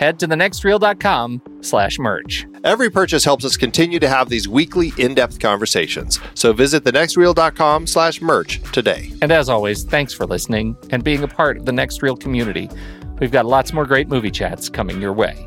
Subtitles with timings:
[0.00, 2.46] head to thenextreel.com slash merch.
[2.64, 6.18] Every purchase helps us continue to have these weekly in-depth conversations.
[6.34, 9.12] So visit thenextreel.com slash merch today.
[9.20, 12.70] And as always, thanks for listening and being a part of the Next Reel community.
[13.20, 15.46] We've got lots more great movie chats coming your way.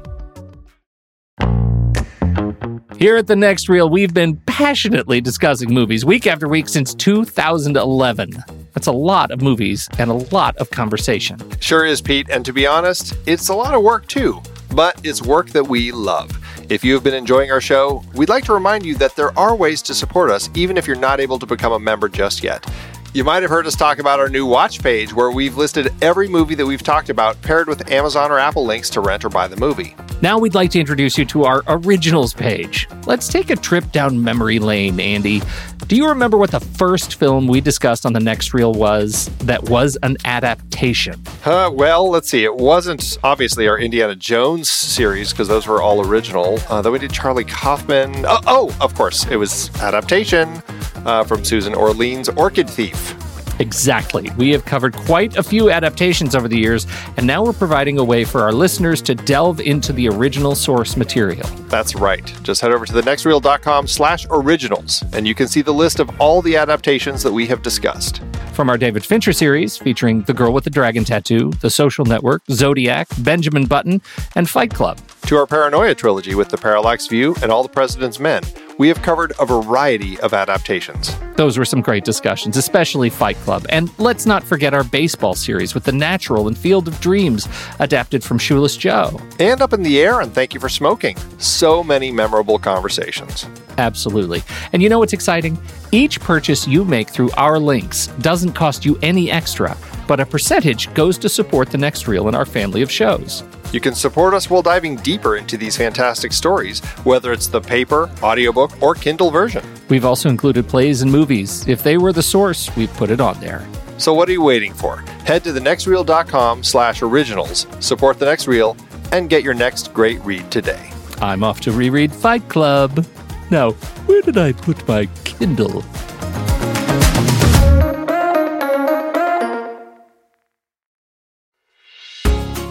[2.99, 8.62] Here at the Next Reel, we've been passionately discussing movies week after week since 2011.
[8.73, 11.39] That's a lot of movies and a lot of conversation.
[11.59, 12.29] Sure is, Pete.
[12.29, 14.41] And to be honest, it's a lot of work too,
[14.75, 16.31] but it's work that we love.
[16.69, 19.55] If you have been enjoying our show, we'd like to remind you that there are
[19.55, 22.65] ways to support us, even if you're not able to become a member just yet.
[23.13, 26.27] You might have heard us talk about our new watch page where we've listed every
[26.27, 29.47] movie that we've talked about paired with Amazon or Apple links to rent or buy
[29.47, 29.95] the movie.
[30.23, 32.87] Now we'd like to introduce you to our originals page.
[33.05, 35.43] Let's take a trip down memory lane, Andy.
[35.87, 39.63] Do you remember what the first film we discussed on the next reel was that
[39.69, 41.21] was an adaptation?
[41.43, 42.45] Uh, well, let's see.
[42.45, 46.57] It wasn't obviously our Indiana Jones series because those were all original.
[46.69, 48.25] Uh, we did Charlie Kaufman.
[48.25, 50.63] Oh, oh, of course, it was adaptation
[51.05, 53.13] uh, from Susan Orlean's Orchid Thief.
[53.59, 54.29] Exactly.
[54.37, 56.87] We have covered quite a few adaptations over the years,
[57.17, 60.97] and now we're providing a way for our listeners to delve into the original source
[60.97, 61.47] material.
[61.67, 62.25] That's right.
[62.43, 66.41] Just head over to thenextreel.com slash originals, and you can see the list of all
[66.41, 68.21] the adaptations that we have discussed.
[68.53, 72.43] From our David Fincher series, featuring The Girl with the Dragon Tattoo, The Social Network,
[72.51, 74.01] Zodiac, Benjamin Button,
[74.35, 74.99] and Fight Club.
[75.27, 78.43] To our Paranoia trilogy with The Parallax View and All the President's Men,
[78.77, 81.15] we have covered a variety of adaptations.
[81.35, 83.65] Those were some great discussions, especially Fight Club.
[83.69, 87.47] And let's not forget our baseball series with The Natural and Field of Dreams,
[87.79, 89.19] adapted from Shoeless Joe.
[89.39, 91.17] And Up in the Air and Thank You for Smoking.
[91.37, 93.45] So many memorable conversations.
[93.77, 94.43] Absolutely.
[94.71, 95.57] And you know what's exciting?
[95.91, 100.93] Each purchase you make through our links doesn't cost you any extra, but a percentage
[100.93, 103.43] goes to support the next reel in our family of shows.
[103.71, 108.09] You can support us while diving deeper into these fantastic stories, whether it's the paper,
[108.21, 109.65] audiobook, or Kindle version.
[109.89, 111.67] We've also included plays and movies.
[111.67, 113.67] If they were the source, we've put it on there.
[113.97, 114.97] So what are you waiting for?
[115.25, 118.77] Head to thenextreel.com slash originals, support The Next Reel,
[119.11, 120.91] and get your next great read today.
[121.21, 123.05] I'm off to reread Fight Club.
[123.51, 123.71] Now,
[124.07, 125.83] where did I put my Kindle?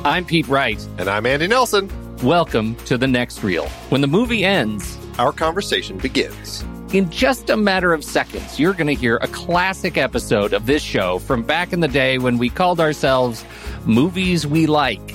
[0.04, 0.84] I'm Pete Wright.
[0.98, 1.90] And I'm Andy Nelson.
[2.22, 3.68] Welcome to the next reel.
[3.90, 6.64] When the movie ends, our conversation begins.
[6.92, 10.82] In just a matter of seconds, you're going to hear a classic episode of this
[10.82, 13.44] show from back in the day when we called ourselves
[13.84, 15.14] Movies We Like.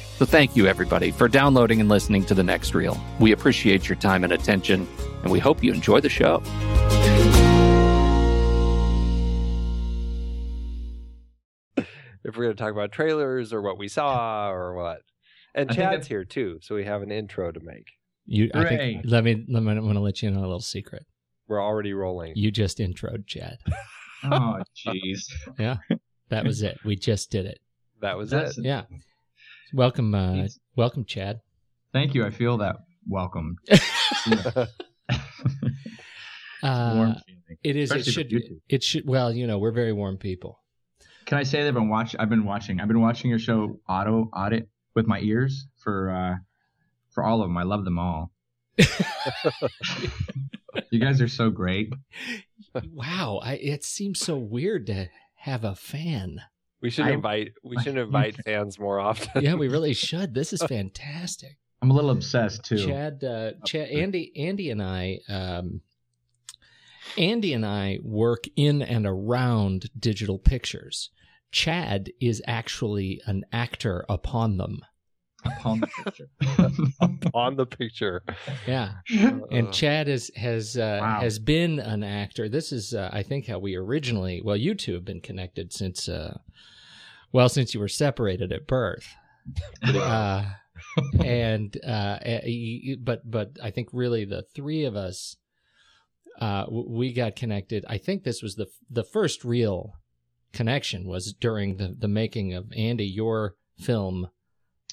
[0.21, 2.95] So thank you, everybody, for downloading and listening to The Next Reel.
[3.19, 4.87] We appreciate your time and attention,
[5.23, 6.43] and we hope you enjoy the show.
[12.23, 14.99] if we're going to talk about trailers or what we saw or what.
[15.55, 17.87] And I Chad's here too, so we have an intro to make.
[18.27, 19.01] You, I think.
[19.05, 19.43] Let me.
[19.49, 19.71] Let me.
[19.71, 21.07] I'm going to let you in on a little secret.
[21.47, 22.33] We're already rolling.
[22.35, 23.57] You just introed Chad.
[24.23, 25.23] Oh, jeez.
[25.57, 25.77] Yeah,
[26.29, 26.77] that was it.
[26.85, 27.57] We just did it.
[28.01, 28.65] That was That's- it.
[28.65, 28.83] Yeah.
[29.73, 31.41] Welcome, uh, welcome, Chad.
[31.93, 32.25] Thank you.
[32.25, 32.77] I feel that
[33.07, 33.55] welcome.
[36.63, 37.57] Uh, Warm feeling.
[37.63, 37.91] it is.
[37.91, 38.31] It should.
[38.69, 39.07] It should.
[39.07, 40.59] Well, you know, we're very warm people.
[41.25, 42.15] Can I say that I've been watch?
[42.19, 42.79] I've been watching.
[42.79, 46.35] I've been watching your show Auto Audit with my ears for uh
[47.09, 47.57] for all of them.
[47.57, 48.31] I love them all.
[50.91, 51.91] you guys are so great.
[52.93, 56.41] wow, I, it seems so weird to have a fan.
[56.81, 59.43] We should I- invite we should invite fans more often.
[59.43, 60.33] Yeah, we really should.
[60.33, 61.57] This is fantastic.
[61.81, 62.85] I'm a little obsessed too.
[62.85, 65.81] Chad, uh, Chad, Andy, Andy, and I, um,
[67.17, 71.09] Andy and I work in and around digital pictures.
[71.51, 74.81] Chad is actually an actor upon them.
[75.43, 76.29] Upon the picture.
[77.33, 78.23] on the picture.
[78.67, 78.93] Yeah,
[79.51, 81.19] and Chad is has uh, Wow.
[81.21, 82.47] has been an actor.
[82.49, 84.41] This is, uh, I think, how we originally.
[84.43, 86.37] Well, you two have been connected since, uh,
[87.31, 89.07] well, since you were separated at birth.
[89.83, 90.45] uh,
[91.23, 92.19] and uh,
[92.99, 95.37] but but I think really the three of us,
[96.39, 97.85] uh, we got connected.
[97.87, 99.93] I think this was the the first real
[100.53, 104.29] connection was during the the making of Andy your film,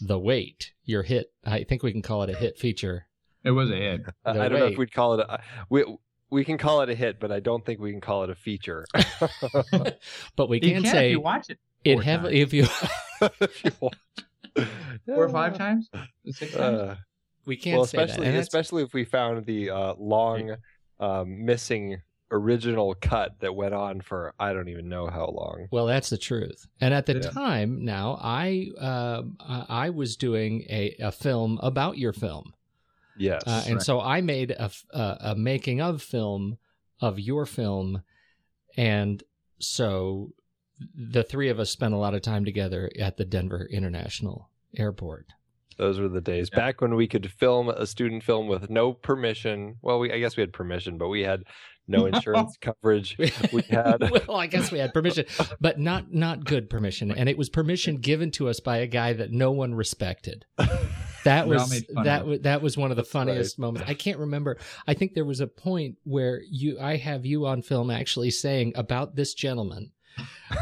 [0.01, 1.33] The Wait, your hit.
[1.45, 3.07] I think we can call it a hit feature.
[3.45, 4.01] it was a hit.
[4.25, 5.85] I The I don't know if we'd call it a we
[6.31, 8.35] we can call it a hit, but I don't think we can call it a
[8.35, 8.87] feature.
[10.37, 12.67] but we can can say if you watch it it have heavily if you
[13.41, 13.97] If you want.
[15.07, 15.89] four or five times,
[16.27, 16.79] six times.
[16.79, 16.97] Uh,
[17.47, 18.11] we can't well, say that.
[18.11, 20.57] especially especially if we found the uh, long
[21.01, 25.69] um, missing original cut that went on for I don't even know how long.
[25.71, 26.67] Well, that's the truth.
[26.81, 27.31] And at the Yeah.
[27.31, 32.53] time, now I um, I I was doing a, a film about your film,
[33.17, 33.45] Yes.
[33.47, 33.83] uh, and Right.
[33.83, 36.59] so I made a a making of film
[37.01, 38.03] of your film,
[38.77, 39.23] and
[39.59, 40.33] so
[40.95, 45.27] the three of us spent a lot of time together at the Denver International Airport.
[45.77, 46.57] Those were the days Yeah.
[46.59, 49.77] back when we could film a student film with no permission.
[49.81, 51.45] Well, we I guess we had permission, but we had
[51.99, 53.17] no insurance coverage.
[53.53, 55.25] We had well, I guess we had permission,
[55.61, 59.15] but not not good permission, and it was permission given to us by a guy
[59.15, 60.45] that no one respected.
[61.25, 63.89] That was that was that was one of the That's funniest moments.
[63.89, 64.59] I can't remember.
[64.87, 68.73] I think there was a point where you I have you on film actually saying
[68.75, 69.93] about this gentleman.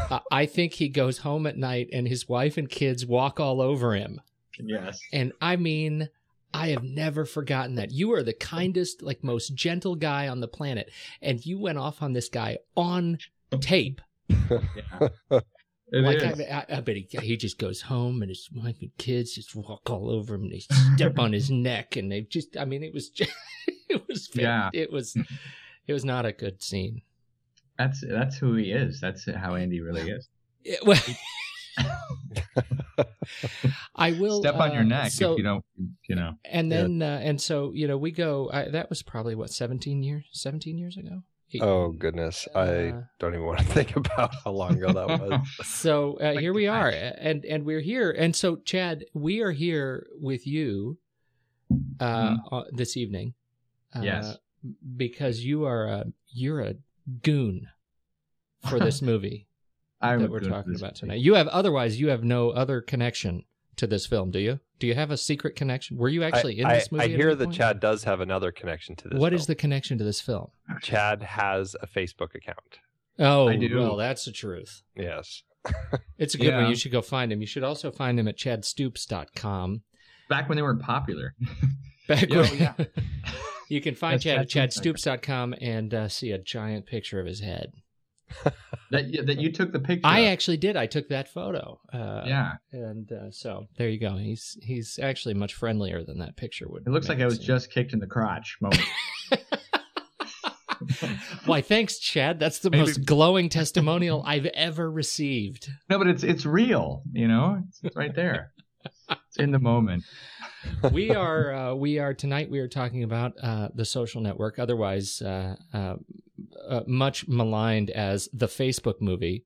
[0.09, 3.59] uh, I think he goes home at night and his wife and kids walk all
[3.59, 4.21] over him.
[4.59, 4.99] Yes.
[5.11, 6.09] And I mean,
[6.53, 7.91] I have never forgotten that.
[7.91, 10.91] You are the kindest, like most gentle guy on the planet.
[11.21, 13.17] And you went off on this guy on
[13.61, 14.01] tape.
[14.29, 15.09] Yeah.
[15.89, 16.21] It like.
[16.21, 19.55] I, I, I bet he, he just goes home and his wife and kids just
[19.55, 20.59] walk all over him and they
[20.95, 23.31] step on his neck and they just I mean it was just,
[23.89, 24.69] it was Yeah.
[24.73, 25.15] it was
[25.87, 27.03] it was not a good scene.
[27.77, 28.99] That's that's who he is.
[28.99, 30.27] That's how Andy really is.
[30.65, 30.99] It- well,
[33.95, 35.63] I will Step on your uh, neck So if you don't.
[36.07, 36.33] You know.
[36.45, 36.81] and Yeah.
[36.81, 38.49] then uh, and so you know we go.
[38.51, 41.23] I, that was probably what seventeen years seventeen years ago.
[41.61, 45.47] Oh goodness, I Uh, don't even want to think about how long ago that was.
[45.65, 49.51] So uh, Like here we are, and and we're here, and so Chad, we are
[49.51, 50.97] here with you
[51.99, 53.33] uh, uh, this evening.
[53.95, 54.01] Uh.
[54.03, 54.37] Yes.
[54.97, 56.75] because you are a you're a
[57.23, 57.67] goon
[58.69, 59.46] for this movie
[60.01, 60.99] I'm that we're talking this about movie.
[60.99, 61.19] tonight.
[61.19, 63.43] You have otherwise you have no other connection
[63.77, 64.59] to this film, do you?
[64.79, 65.97] Do you have a secret connection?
[65.97, 67.03] Were you actually in this movie?
[67.03, 67.55] I, I hear that point?
[67.57, 69.19] Chad does have another connection to this.
[69.19, 69.47] What is film.
[69.47, 70.49] the connection to this film?
[70.81, 72.79] Chad has a Facebook account.
[73.19, 73.75] Oh, I do.
[73.79, 74.81] well, that's the truth.
[74.95, 75.43] Yes.
[76.17, 76.69] It's a good one.
[76.69, 77.41] You should go find him.
[77.41, 79.81] You should also find him at chadstoops.com.
[80.29, 81.35] Back when they weren't popular.
[82.07, 82.73] Back Yo, when- yeah.
[83.69, 87.27] you can find That's Chad at Chad chadstoops.com and uh, see a giant picture of
[87.27, 87.73] his head.
[88.91, 90.05] that you- that you took the picture.
[90.07, 90.27] I of.
[90.33, 90.75] actually did.
[90.77, 91.79] I took that photo.
[91.93, 92.53] Uh, yeah.
[92.71, 94.15] And uh, so there you go.
[94.17, 96.83] He's he's actually much friendlier than that picture would.
[96.85, 97.45] It looks like I was seem.
[97.45, 98.57] just kicked in the crotch.
[98.61, 98.81] Moment.
[101.45, 102.39] Why, thanks, Chad.
[102.39, 105.69] That's the Maybe- most glowing testimonial I've ever received.
[105.89, 107.01] no, but it's it's real.
[107.13, 108.51] You know, it's, it's right there.
[109.09, 110.03] It's in the moment.
[110.91, 112.49] we are uh, we are tonight.
[112.51, 115.55] We are talking about uh, the social network, otherwise uh,
[116.67, 119.45] uh, much maligned as the Facebook movie.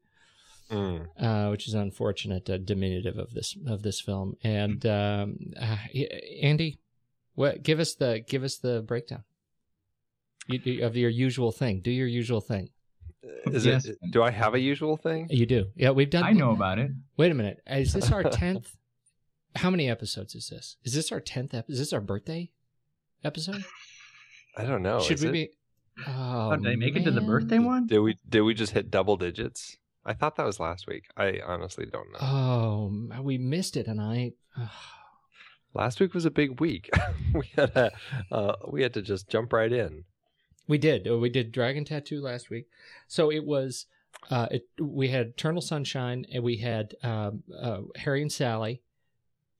[0.71, 1.07] Mm.
[1.19, 4.37] uh, which is unfortunate uh, diminutive of this of this film.
[4.41, 5.75] And um, uh,
[6.41, 6.79] Andy,
[7.35, 9.25] what give us the give us the breakdown
[10.47, 11.81] you, you- of your usual thing.
[11.81, 12.69] Do your usual thing.
[13.47, 13.83] Is Yes.
[13.85, 13.97] it?
[14.11, 15.27] Do I have a usual thing?
[15.29, 15.65] You do.
[15.75, 16.23] Yeah, we've done.
[16.23, 16.91] I know about it.
[17.17, 17.59] Wait a minute.
[17.67, 18.73] Is this our tenth?
[19.57, 20.77] How many episodes is this?
[20.85, 21.53] Is this our tenth?
[21.53, 22.49] Ep- is this our birthday
[23.25, 23.65] episode?
[24.55, 25.01] I don't know.
[25.01, 25.33] Should Is we it?
[25.33, 25.49] be?
[26.07, 27.87] Oh, Oh, did I make it to the birthday one?
[27.87, 28.17] Did we?
[28.27, 29.77] Did we just hit double digits?
[30.05, 31.05] I thought that was last week.
[31.15, 32.19] I honestly don't know.
[32.21, 34.33] Oh, we missed it, and I.
[35.73, 36.89] last week was a big week.
[37.33, 37.91] we had a,
[38.31, 40.05] uh, we had to just jump right in.
[40.67, 41.09] We did.
[41.09, 42.67] We did Dragon Tattoo last week.
[43.07, 43.85] So it was.
[44.29, 48.81] Uh, it, we had Eternal Sunshine, and we had um, uh, Harry and Sally,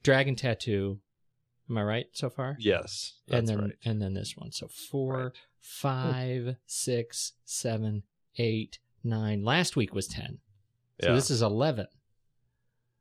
[0.03, 0.99] Dragon Tattoo.
[1.69, 2.57] Am I right so far?
[2.59, 3.71] Yes, and then right.
[3.85, 4.51] and then this one.
[4.51, 5.31] So four, Right.
[5.61, 8.03] Five, six, seven,
[8.37, 9.43] eight, nine.
[9.43, 10.39] Last week was ten.
[11.01, 11.15] So Yeah.
[11.15, 11.87] this is eleven.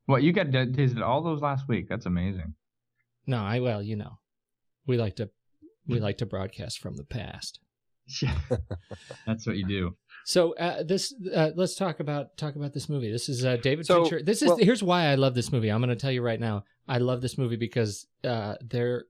[0.07, 0.51] What you got?
[0.51, 1.89] Did all those last week?
[1.89, 2.55] That's amazing.
[3.27, 4.19] No, I well, you know,
[4.87, 5.31] we like to
[5.87, 6.03] we Hmm.
[6.05, 7.61] like to broadcast from the past.
[9.27, 9.97] That's what you do.
[10.25, 13.11] So uh, this, uh, let's talk about talk about this movie.
[13.11, 14.23] This is uh, David So, Fincher.
[14.23, 15.71] This is well- here's why I love this movie.
[15.71, 16.65] I'm going to tell you right now.
[16.89, 19.05] I love this movie because uh, there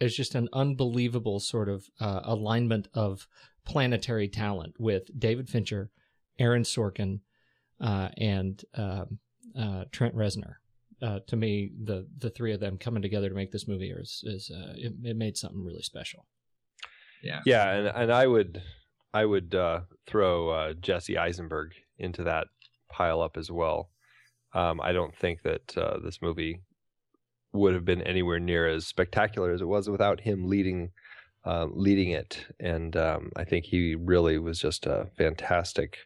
[0.00, 3.26] is just an unbelievable sort of uh, alignment of
[3.64, 5.90] planetary talent with David Fincher,
[6.38, 7.20] Aaron Sorkin,
[7.80, 9.18] uh, and um,
[9.58, 10.54] uh, Trent Reznor.
[11.00, 14.22] Uh, to me, the the three of them coming together to make this movie is
[14.24, 16.26] is uh, it, it made something really special.
[17.22, 17.40] Yeah.
[17.44, 18.62] Yeah, and and I would
[19.14, 22.48] I would uh, throw uh, Jesse Eisenberg into that
[22.90, 23.90] pile up as well.
[24.54, 26.62] Um, I don't think that uh, this movie
[27.52, 30.90] would have been anywhere near as spectacular as it was without him leading
[31.46, 35.96] uh, leading it, and um, I think he really was just a fantastic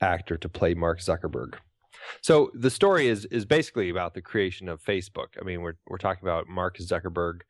[0.00, 1.54] actor to play Mark Zuckerberg.
[2.22, 5.28] So the story is is basically about the creation of Facebook.
[5.40, 7.40] I mean, we're we're talking about Mark Zuckerberg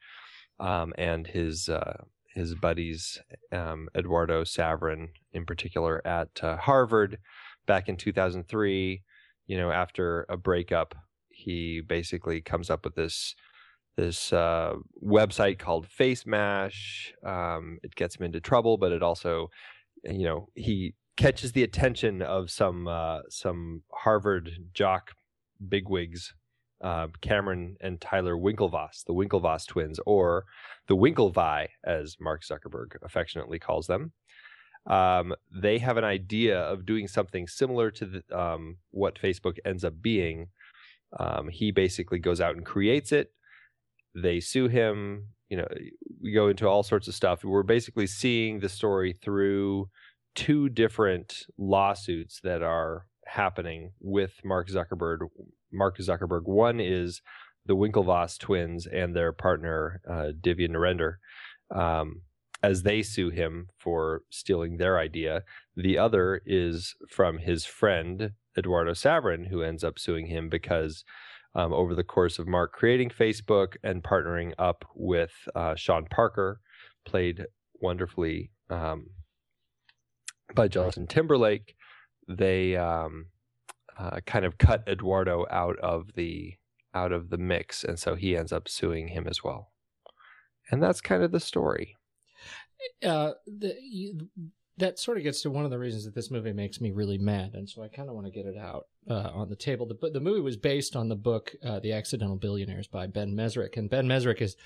[0.58, 3.20] um, and his uh, his buddies,
[3.52, 7.18] um, Eduardo Saverin in particular, at uh, Harvard
[7.66, 9.02] back in 2003.
[9.46, 10.94] You know, after a breakup,
[11.40, 13.34] he basically comes up with this
[13.96, 17.12] this uh, website called Face Mash.
[17.24, 19.50] Um, it gets him into trouble, but it also,
[20.04, 25.10] you know, he catches the attention of some uh, some Harvard jock
[25.68, 26.34] bigwigs,
[26.82, 30.44] uh, Cameron and Tyler Winklevoss, the Winklevoss twins, or
[30.88, 34.12] the Winklevi, as Mark Zuckerberg affectionately calls them.
[34.86, 39.84] Um, they have an idea of doing something similar to the, um, what Facebook ends
[39.84, 40.48] up being.
[41.18, 43.32] Um, he basically goes out and creates it.
[44.14, 45.28] They sue him.
[45.48, 45.68] You know,
[46.22, 47.42] we go into all sorts of stuff.
[47.44, 49.88] We're basically seeing the story through
[50.34, 55.28] two different lawsuits that are happening with Mark Zuckerberg.
[55.72, 56.42] Mark Zuckerberg.
[56.44, 57.20] One is
[57.66, 61.14] the Winklevoss twins and their partner uh, Divya Narendra,
[61.74, 62.22] um,
[62.62, 65.42] as they sue him for stealing their idea.
[65.76, 71.04] The other is from his friend Eduardo Saverin, who ends up suing him because
[71.54, 76.60] um, over the course of Mark creating Facebook and partnering up with uh, Sean Parker,
[77.04, 77.46] played
[77.80, 79.06] wonderfully um,
[80.54, 81.74] by Justin Timberlake,
[82.28, 83.26] they um,
[83.98, 86.54] uh, kind of cut Eduardo out of the
[86.94, 89.70] out of the mix, and so he ends up suing him as well.
[90.70, 91.96] And that's kind of the story.
[93.04, 94.28] uh, the, you,
[94.80, 97.18] that sort of gets to one of the reasons that this movie makes me really
[97.18, 99.86] mad, and so I kind of want to get it out uh, on the table.
[99.86, 103.76] The, the movie was based on the book uh, "The Accidental Billionaires" by Ben Mezrich,
[103.76, 104.56] and Ben Mezrich is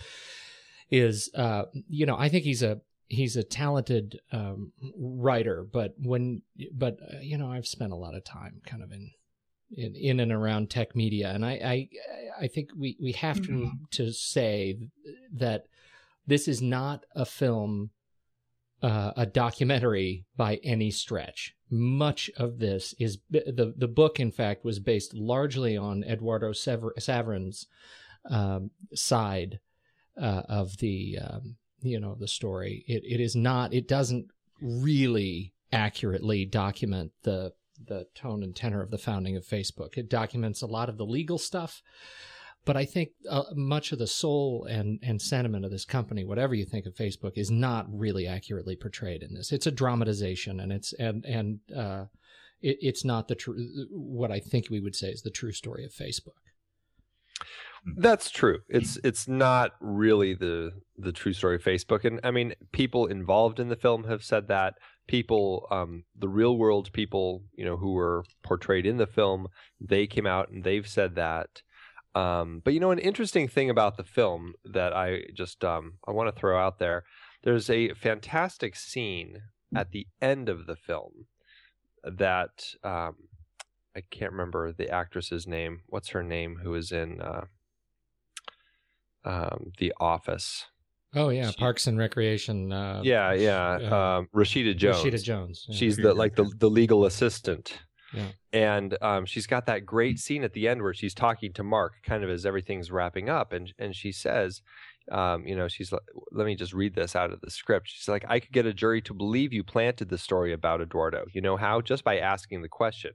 [0.91, 6.43] is uh, you know I think he's a he's a talented um, writer, but when
[6.73, 9.11] but uh, you know I've spent a lot of time kind of in
[9.71, 11.89] in, in and around tech media, and I I,
[12.43, 14.79] I think we we have to to say
[15.33, 15.65] that
[16.27, 17.91] this is not a film
[18.85, 21.55] uh, a documentary by any stretch.
[21.71, 24.21] Much of this is the the book.
[24.21, 27.67] In fact, was based largely on Eduardo Sever- Saverin's
[28.31, 29.61] um, side
[30.21, 32.85] uh, of the um, you know the story.
[32.87, 33.73] It it is not.
[33.73, 34.27] It doesn't
[34.61, 37.55] really accurately document the
[37.87, 39.97] the tone and tenor of the founding of Facebook.
[39.97, 41.83] It documents a lot of the legal stuff,
[42.65, 46.55] but I think uh, much of the soul and and sentiment of this company, whatever
[46.55, 49.53] you think of Facebook, is not really accurately portrayed in this.
[49.53, 52.05] It's a dramatization, and it's and and uh,
[52.63, 53.57] it, it's not the true.
[53.91, 56.41] What I think we would say is the true story of Facebook.
[57.97, 58.61] That's true.
[58.69, 63.61] It's it's not really the the true story of Facebook, and I mean, people involved
[63.61, 64.75] in the film have said that.
[65.07, 70.07] People, um, the real world people, you know, who were portrayed in the film, they
[70.07, 71.61] came out and they've said that.
[72.15, 76.13] Um, but you know, an interesting thing about the film that I just um, I
[76.13, 77.05] want to throw out there,
[77.43, 79.43] there's a fantastic scene
[79.75, 81.27] at the end of the film
[82.05, 83.17] that um,
[83.97, 85.81] I can't remember the actress's name.
[85.87, 86.61] What's her name?
[86.63, 87.47] Who is in uh,
[89.25, 90.67] um, The Office?
[91.17, 92.73] Oh yeah, She- Parks and Recreation.
[92.73, 93.79] Uh, yeah, yeah.
[93.91, 94.99] uh, um, Rashida Jones.
[94.99, 95.65] Rashida Jones.
[95.69, 95.77] yeah.
[95.77, 97.79] She's the like the the legal assistant.
[98.53, 101.95] And um, she's got that great scene at the end where she's talking to Mark,
[102.03, 104.63] kind of as everything's wrapping up, and and she says,
[105.11, 106.03] um, you know, she's like,
[106.33, 107.89] let me just read this out of the script.
[107.89, 111.27] She's like, I could get a jury to believe you planted the story about Eduardo.
[111.33, 111.81] You know how?
[111.81, 113.13] Just by asking the question.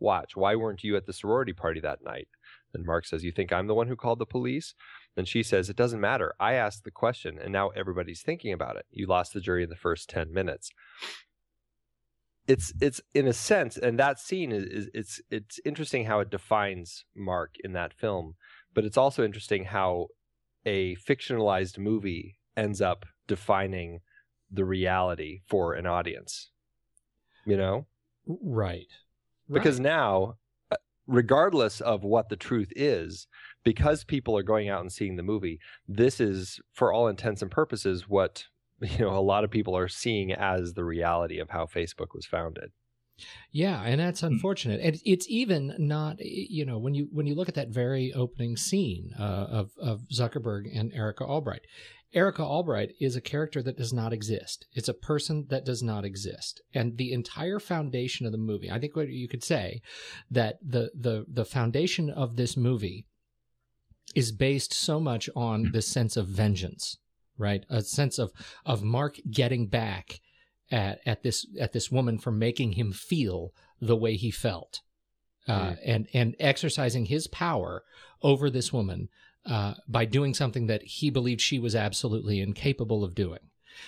[0.00, 2.28] Watch, why weren't you at the sorority party that night?
[2.74, 4.74] And Mark says, You think I'm the one who called the police?
[5.16, 6.34] Then she says, It doesn't matter.
[6.38, 8.86] I asked the question, and now everybody's thinking about it.
[8.90, 10.70] You lost the jury in the first 10 minutes.
[12.48, 16.30] It's it's in a sense, and that scene is, is it's it's interesting how it
[16.30, 18.34] defines Mark in that film,
[18.74, 20.08] but it's also interesting how
[20.64, 24.00] a fictionalized movie ends up defining
[24.50, 26.50] the reality for an audience.
[27.44, 27.86] You know?
[28.26, 28.88] Right.
[29.50, 29.84] Because Right.
[29.84, 30.34] now,
[30.70, 30.76] uh,
[31.06, 33.26] regardless of what the truth is,
[33.64, 37.50] because people are going out and seeing the movie, this is, for all intents and
[37.50, 38.44] purposes, what
[38.98, 42.26] you know a lot of people are seeing as the reality of how Facebook was
[42.26, 42.70] founded.
[43.50, 44.80] Yeah, and that's unfortunate.
[44.80, 48.56] And it's even not, you know, when you when you look at that very opening
[48.56, 51.62] scene uh, of of Zuckerberg and Erica Albright,
[52.12, 54.66] Erica Albright is a character that does not exist.
[54.72, 58.70] It's a person that does not exist, and the entire foundation of the movie.
[58.70, 59.80] I think what you could say
[60.30, 63.06] that the the the foundation of this movie
[64.14, 66.96] is based so much on this sense of vengeance,
[67.38, 67.64] right?
[67.70, 68.32] A sense of
[68.66, 70.20] of Mark getting back
[70.70, 74.80] at at this at this woman for making him feel the way he felt,
[75.46, 77.84] uh, and and exercising his power
[78.22, 79.08] over this woman
[79.46, 83.38] uh, by doing something that he believed she was absolutely incapable of doing.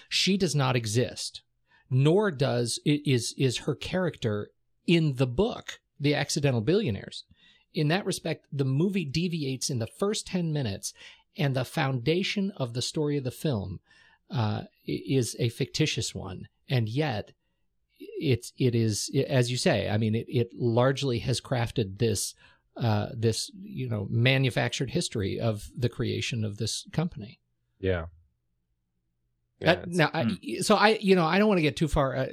[0.08, 1.42] She does not exist,
[1.90, 4.50] nor does is is her character
[4.86, 7.24] in the book, The Accidental Billionaires.
[7.72, 10.94] In that respect, the movie deviates in the first ten minutes,
[11.36, 13.80] and the foundation of the story of the film
[14.30, 17.32] uh, is a fictitious one, and yet
[17.98, 19.88] it's it is as you say.
[19.88, 22.34] I mean, it, it largely has crafted this
[22.76, 27.40] uh, this you know manufactured history of the creation of this company.
[27.80, 28.06] Yeah.
[29.64, 32.26] Uh, now, I, so I, you know, I don't want to get too far, uh,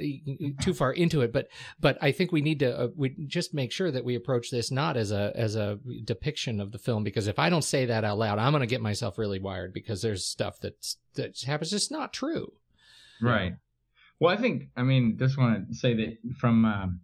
[0.62, 3.72] too far into it, but, but I think we need to, uh, we just make
[3.72, 7.28] sure that we approach this not as a, as a depiction of the film, because
[7.28, 10.02] if I don't say that out loud, I'm going to get myself really wired because
[10.02, 12.54] there's stuff that's, that happens just not true.
[13.22, 13.54] Right.
[14.20, 17.00] Well, I think I mean just want to say that from um,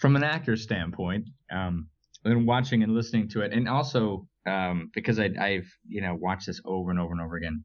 [0.00, 1.88] from an actor's standpoint, um,
[2.24, 6.46] and watching and listening to it, and also um, because I, I've you know watched
[6.46, 7.64] this over and over and over again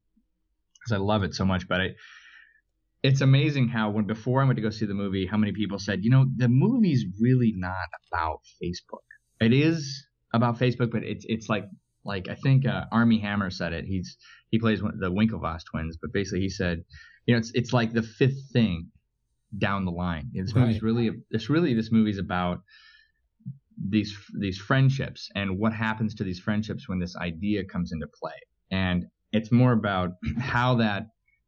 [0.79, 1.67] because I love it so much.
[1.67, 1.87] But I,
[3.03, 5.79] it's amazing how when before I went to go see the movie, how many people
[5.79, 7.75] said, you know, the movie's really not
[8.11, 9.05] about Facebook.
[9.39, 11.65] It is about Facebook, but it's it's like
[12.03, 13.85] like I think uh, Armie Hammer said it.
[13.85, 14.17] He's
[14.51, 16.83] he plays one, the Winklevoss twins, but basically he said,
[17.25, 18.87] you know, it's it's like the fifth thing
[19.57, 20.29] down the line.
[20.33, 22.59] This movie's really this really this movie's about
[23.87, 28.33] these these friendships and what happens to these friendships when this idea comes into play.
[28.71, 31.07] And it's more about how that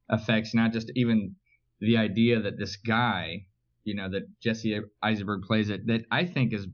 [0.09, 1.35] affects not just even
[1.79, 3.45] the idea that this guy,
[3.83, 6.67] you know, that Jesse Eisenberg plays it, that I think is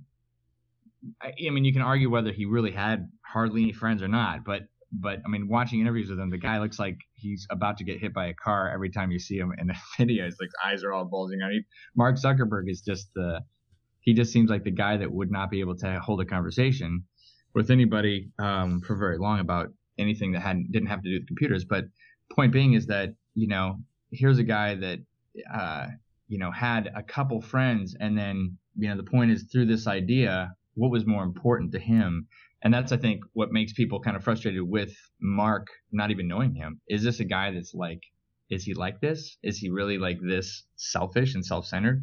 [1.21, 4.43] I, I mean, you can argue whether he really had hardly any friends or not,
[4.45, 7.83] but but I mean, watching interviews with him, the guy looks like he's about to
[7.83, 10.25] get hit by a car every time you see him in the video.
[10.25, 11.51] His like eyes are all bulging out.
[11.51, 11.61] He,
[11.95, 13.41] Mark Zuckerberg is just the
[14.01, 17.03] he just seems like the guy that would not be able to hold a conversation
[17.53, 19.67] with anybody um, for very long about
[19.97, 21.65] anything that hadn't didn't have to do with computers.
[21.65, 21.85] But
[22.31, 23.77] point being is that you know
[24.11, 24.99] here's a guy that
[25.53, 25.87] uh,
[26.27, 29.87] you know had a couple friends, and then you know the point is through this
[29.87, 32.27] idea, what was more important to him
[32.63, 36.55] and that's I think what makes people kind of frustrated with Mark not even knowing
[36.55, 36.81] him.
[36.87, 38.01] Is this a guy that's like,
[38.49, 39.37] is he like this?
[39.43, 42.01] Is he really like this selfish and self-centered?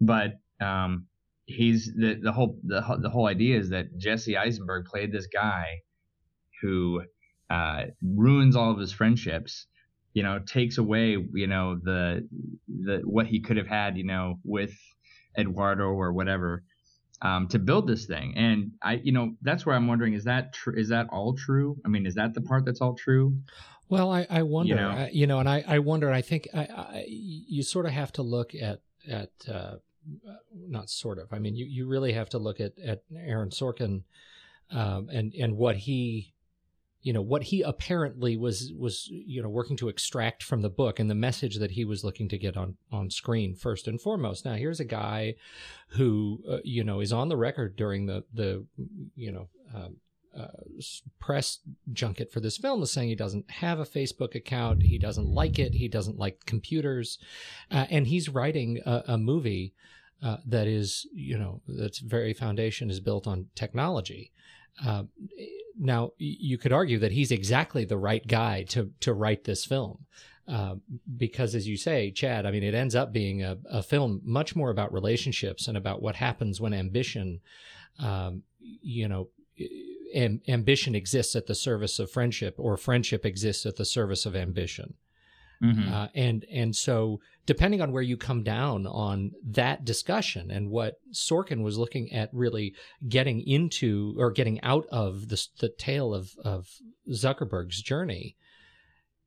[0.00, 1.06] But um,
[1.44, 5.82] he's the the whole the, the whole idea is that Jesse Eisenberg played this guy
[6.62, 7.02] who
[7.52, 9.66] uh, ruins all of his friendships.
[10.14, 11.06] You know, takes away
[11.42, 12.28] you know the
[12.86, 14.74] the what he could have had you know with
[15.38, 16.64] Eduardo or whatever
[17.22, 18.34] um, to build this thing.
[18.36, 21.76] And I, you know, that's where I'm wondering: is that tr- is that all true?
[21.84, 23.26] I mean, is that the part that's all true?
[23.88, 24.90] Well, I, I wonder, You know?
[24.90, 28.10] I- you know, and I, I wonder, I think I, I, you sort of have
[28.12, 29.74] to look at, at, uh,
[30.56, 34.04] not sort of, I mean, you, you really have to look at, at Aaron Sorkin,
[34.70, 36.31] um, and, and what he,
[37.02, 41.00] you know, what he apparently was, was, you know, working to extract from the book
[41.00, 44.44] and the message that he was looking to get on, on screen first and foremost.
[44.44, 45.34] Now, here's a guy
[45.88, 48.64] who, uh, you know, is on the record during the, the,
[49.16, 49.96] you know, um,
[50.38, 50.46] uh,
[51.20, 51.58] press
[51.92, 54.82] junket for this film is saying he doesn't have a Facebook account.
[54.82, 55.74] He doesn't like it.
[55.74, 57.18] He doesn't like computers.
[57.70, 59.74] Uh, and he's writing a, a movie
[60.22, 64.32] uh, that is, you know, that's very foundation is built on technology.
[65.78, 70.06] Now, you could argue that he's exactly the right guy to to write this film.
[70.48, 70.74] Uh,
[71.16, 74.56] because as you say, Chad, I mean, it ends up being a, a film much
[74.56, 77.40] more about relationships and about what happens when ambition,
[78.00, 79.28] um, you know,
[80.14, 84.34] am, ambition exists at the service of friendship or friendship exists at the service of
[84.34, 84.94] ambition.
[85.62, 85.92] Mm-hmm.
[85.92, 90.94] Uh, and and so depending on where you come down on that discussion and what
[91.12, 92.74] Sorkin was looking at really
[93.08, 96.68] getting into or getting out of the the tale of of
[97.10, 98.36] Zuckerberg's journey,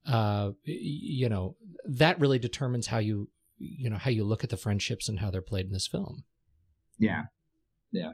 [0.06, 4.58] uh, you know that really determines how you you know how you look at the
[4.58, 6.26] friendships and how they're played in this film.
[7.00, 7.24] Yeah,
[7.94, 8.12] yeah,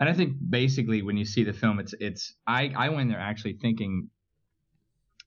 [0.00, 3.20] and I think basically when you see the film, it's it's I I went there
[3.20, 4.08] actually thinking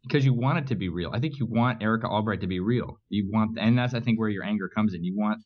[0.08, 1.12] because you want it to be real.
[1.14, 3.00] I think you want Erica Albright to be real.
[3.10, 5.04] You want, and that's I think where your anger comes in.
[5.04, 5.40] You want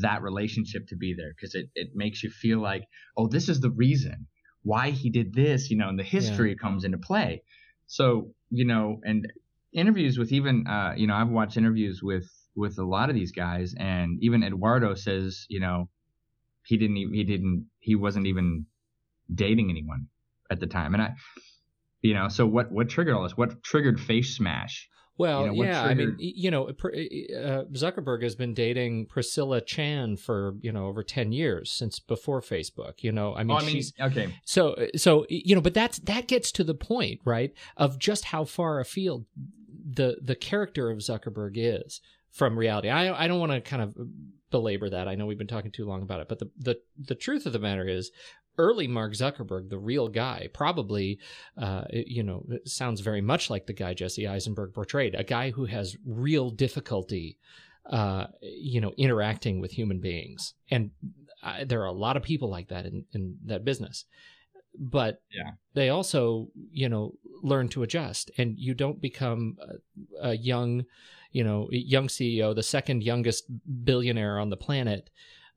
[0.00, 2.84] that relationship to be there because it it makes you feel like,
[3.16, 4.26] oh, this is the reason
[4.62, 5.70] why he did this.
[5.70, 6.56] You know, and the history yeah.
[6.60, 7.42] comes into play.
[7.86, 9.26] So you know, and
[9.72, 13.32] interviews with even uh, you know, I've watched interviews with with a lot of these
[13.32, 15.88] guys, and even Eduardo says, you know,
[16.64, 18.66] he didn't he didn't he wasn't even
[19.32, 20.08] dating anyone
[20.50, 21.14] at the time, and I
[22.02, 23.36] you know, so what what triggered all this?
[23.36, 24.88] What triggered Face Mash?
[25.18, 26.14] Well, you know, yeah, triggered...
[26.14, 31.02] I mean, you know, uh, Zuckerberg has been dating Priscilla Chan for you know over
[31.02, 33.02] ten years since before Facebook.
[33.02, 34.34] You know, I mean, oh, I mean she's okay.
[34.44, 38.44] So, so you know, but that's that gets to the point, right, of just how
[38.44, 39.24] far afield
[39.88, 42.90] the the character of Zuckerberg is from reality.
[42.90, 43.94] I I don't want to kind of
[44.50, 45.08] belabor that.
[45.08, 47.54] I know we've been talking too long about it, but the the the truth of
[47.54, 48.10] the matter is
[48.58, 51.18] early Mark Zuckerberg, the real guy, probably,
[51.56, 55.66] uh, you know, sounds very much like the guy Jesse Eisenberg portrayed, a guy who
[55.66, 57.38] has real difficulty,
[57.90, 60.54] uh, you know, interacting with human beings.
[60.70, 60.90] And
[61.42, 64.04] uh, there are a lot of people like that in, in that business.
[64.78, 65.52] But yeah.
[65.74, 69.56] they also, you know, learn to adjust, and you don't become
[70.20, 70.84] a, a young,
[71.32, 73.44] you know, young CEO, the second youngest
[73.84, 75.08] billionaire on the planet,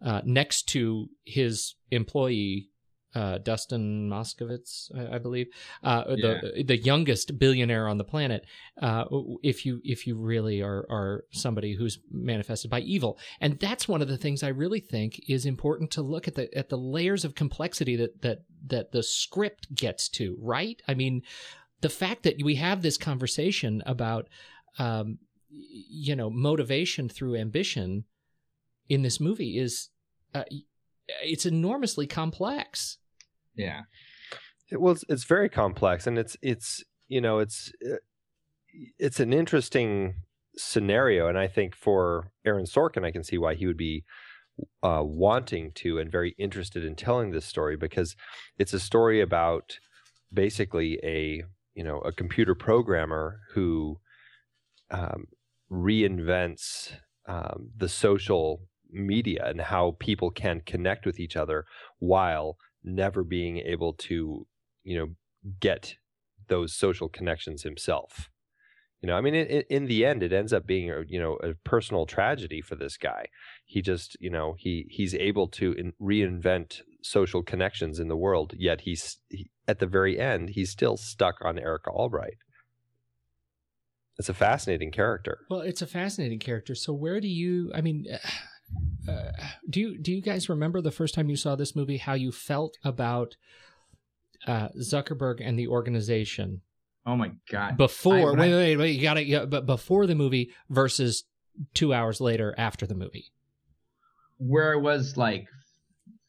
[0.06, 2.70] uh, next to his employee
[3.20, 5.48] uh, Dustin Moskovitz, I, I believe,
[5.84, 6.40] uh, yeah.
[6.56, 8.46] the the youngest billionaire on the planet.
[8.82, 9.04] Uh,
[9.44, 14.02] if you if you really are are somebody who's manifested by evil, and that's one
[14.02, 17.26] of the things I really think is important to look at the at the layers
[17.26, 20.38] of complexity that that that the script gets to.
[20.40, 20.82] Right?
[20.88, 21.24] I mean,
[21.82, 24.30] the fact that we have this conversation about,
[24.78, 25.18] um,
[25.50, 28.06] you know, motivation through ambition
[28.88, 29.90] in this movie is.
[30.34, 30.44] Uh,
[31.24, 33.00] it's enormously complex.
[33.56, 33.82] Yeah.
[34.72, 37.96] It was it's very complex and it's it's you know it's uh,
[38.98, 40.16] it's an interesting
[40.56, 44.04] scenario and I think for Aaron Sorkin I can see why he would be
[44.84, 48.16] uh, wanting to and very interested in telling this story because
[48.58, 49.80] it's a story about
[50.32, 54.00] basically a you know a computer programmer who
[54.92, 55.26] um,
[55.72, 56.94] reinvents
[57.28, 61.66] um, the social media and how people can connect with each other
[62.00, 64.48] while never being able to,
[64.84, 65.08] you know,
[65.60, 65.96] get
[66.48, 68.30] those social connections himself.
[69.02, 71.38] You know, I mean, in, in the end, it ends up being a you know
[71.42, 73.28] a personal tragedy for this guy.
[73.66, 78.54] He just you know he he's able to in, reinvent social connections in the world,
[78.58, 82.38] yet he's he, at the very end he's still stuck on Erica Albright.
[84.18, 85.40] It's a fascinating character.
[85.50, 86.76] Well, it's a fascinating character.
[86.76, 87.72] So where do you?
[87.74, 88.06] I mean,
[89.08, 89.32] uh,
[89.70, 91.98] do you do you guys remember the first time you saw this movie?
[91.98, 93.36] How you felt about
[94.46, 96.62] uh, Zuckerberg and the organization?
[97.06, 97.78] Oh my god!
[97.78, 99.24] Before I, wait, wait, wait, you got to.
[99.24, 101.24] Yeah, but before the movie versus
[101.74, 103.32] two hours later after the movie,
[104.38, 105.48] where it was like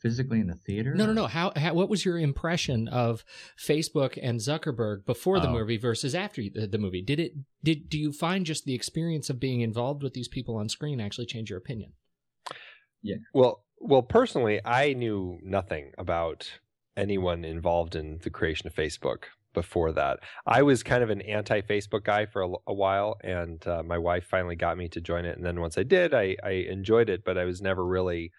[0.01, 0.95] physically in the theater?
[0.95, 1.27] No, no, no.
[1.27, 3.25] How, how what was your impression of
[3.59, 5.53] Facebook and Zuckerberg before the oh.
[5.53, 7.03] movie versus after the, the, movie?
[7.03, 10.57] Did it did do you find just the experience of being involved with these people
[10.57, 11.93] on screen actually change your opinion?
[13.03, 13.17] Yeah.
[13.35, 16.51] Well, well, personally, I knew nothing about
[16.97, 20.21] anyone involved in the creation of Facebook before that.
[20.47, 24.25] I was kind of an anti-Facebook guy for a, a while, and uh, my wife
[24.25, 25.37] finally got me to join it.
[25.37, 28.33] And then once I did, I, I enjoyed it, but I was never really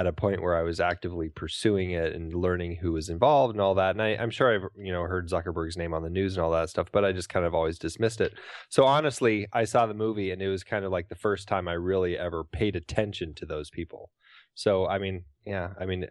[0.00, 3.60] at a point where I was actively pursuing it and learning who was involved and
[3.60, 3.90] all that.
[3.90, 6.50] And I, am sure I've you know heard Zuckerberg's name on the news and all
[6.52, 8.32] that stuff, but I just kind of always dismissed it.
[8.70, 11.68] So honestly, I saw the movie and it was kind of like the first time
[11.68, 14.10] I really ever paid attention to those people.
[14.54, 16.06] So I mean, yeah, I mean,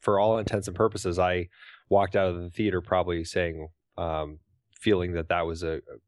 [0.00, 1.48] for all intents and purposes, I
[1.88, 4.40] walked out of the theater probably saying, um,
[4.74, 5.98] feeling that that was a, a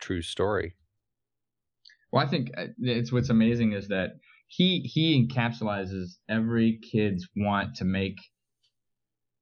[0.00, 0.74] true story.
[2.10, 4.14] Well, I think uh, it's what's amazing is that
[4.52, 8.18] he he encapsulates every kid's want to make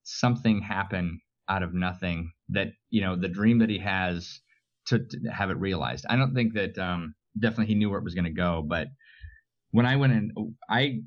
[0.03, 1.19] something happen
[1.49, 4.41] out of nothing that you know the dream that he has
[4.87, 6.05] to, to have it realized.
[6.11, 8.89] I don't think that um definitely he knew where it was going to go but
[9.71, 10.33] when i went in
[10.69, 10.99] i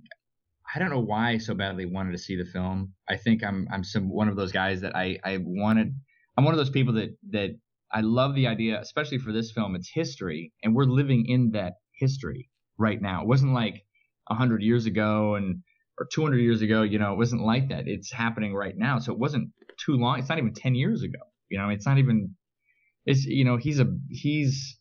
[0.74, 2.94] i don't know why i so badly wanted to see the film.
[3.08, 5.94] I think i'm i'm some one of those guys that i i wanted
[6.38, 7.52] i'm one of those people that that
[7.92, 9.76] i love the idea especially for this film.
[9.76, 13.22] It's history and we're living in that history right now.
[13.22, 13.84] It wasn't like
[14.32, 15.62] 100 years ago and
[15.98, 17.88] or 200 years ago you know it wasn't like that.
[17.88, 19.00] It's happening right now.
[19.00, 19.50] So it wasn't
[19.86, 21.20] too long it's not even 10 years ago.
[21.50, 22.36] You know it's not even
[23.06, 24.78] it's you know he's a he's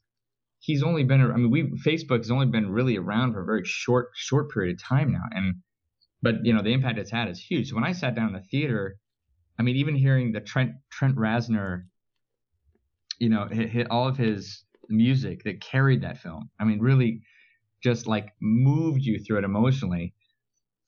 [0.60, 3.64] he's only been i mean we facebook has only been really around for a very
[3.64, 5.24] short short period of time now.
[5.30, 5.56] And
[6.22, 7.70] but you know the impact it's had is huge.
[7.70, 8.96] So when i sat down in the theater
[9.58, 11.84] i mean even hearing the trent trent reznor
[13.18, 17.22] you know hit, hit all of his music that carried that film i mean really
[17.82, 20.14] just like moved you through it emotionally.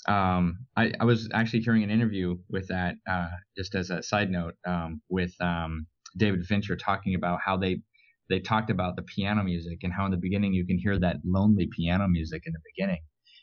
[0.06, 4.30] Um, I, I, was actually hearing an interview with that, uh, just as a side
[4.30, 7.82] note, um, with um, David Fincher talking about how they
[8.28, 11.18] they talked about the piano music and how in the beginning you can hear that
[11.24, 13.02] lonely piano music in the beginning,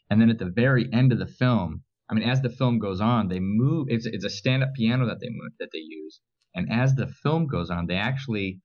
[0.10, 3.00] and then at the very end of the film, I mean, as the film goes
[3.00, 3.88] on, they move.
[3.90, 6.20] It's it's a stand up piano that they move, that they use,
[6.56, 8.60] and as the film goes on, they actually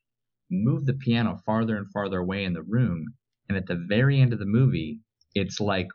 [0.50, 3.14] move the piano farther and farther away in the room,
[3.48, 5.00] and at the very end of the movie,
[5.34, 5.88] it's like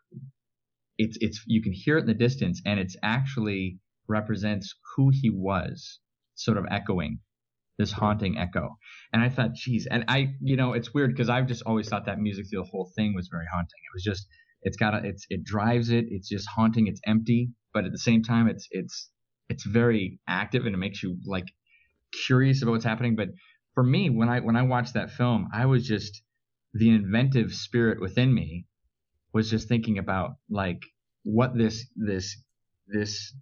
[0.97, 5.29] it's it's you can hear it in the distance and it's actually represents who he
[5.29, 5.99] was
[6.35, 7.19] sort of echoing
[7.77, 8.77] this haunting echo.
[9.13, 12.05] And i thought geez and i you know it's weird because i've just always thought
[12.05, 13.67] that music through the whole thing was very haunting.
[13.69, 14.27] It was just
[14.61, 17.97] it's got a it's it drives it it's just haunting it's empty but at the
[17.97, 19.09] same time it's it's
[19.47, 21.45] it's very active and it makes you like
[22.25, 23.15] curious about what's happening.
[23.15, 23.29] But
[23.73, 26.21] for me when i when i watched that film i was just
[26.73, 28.65] the inventive spirit within me
[29.33, 30.81] was just thinking about like
[31.23, 32.37] what this this
[32.87, 33.33] this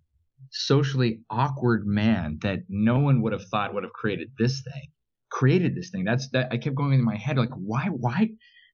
[0.52, 4.92] socially awkward man that no one would have thought would have created this thing
[5.30, 6.06] created this thing.
[6.06, 8.30] That's that i kept going in my head like why why?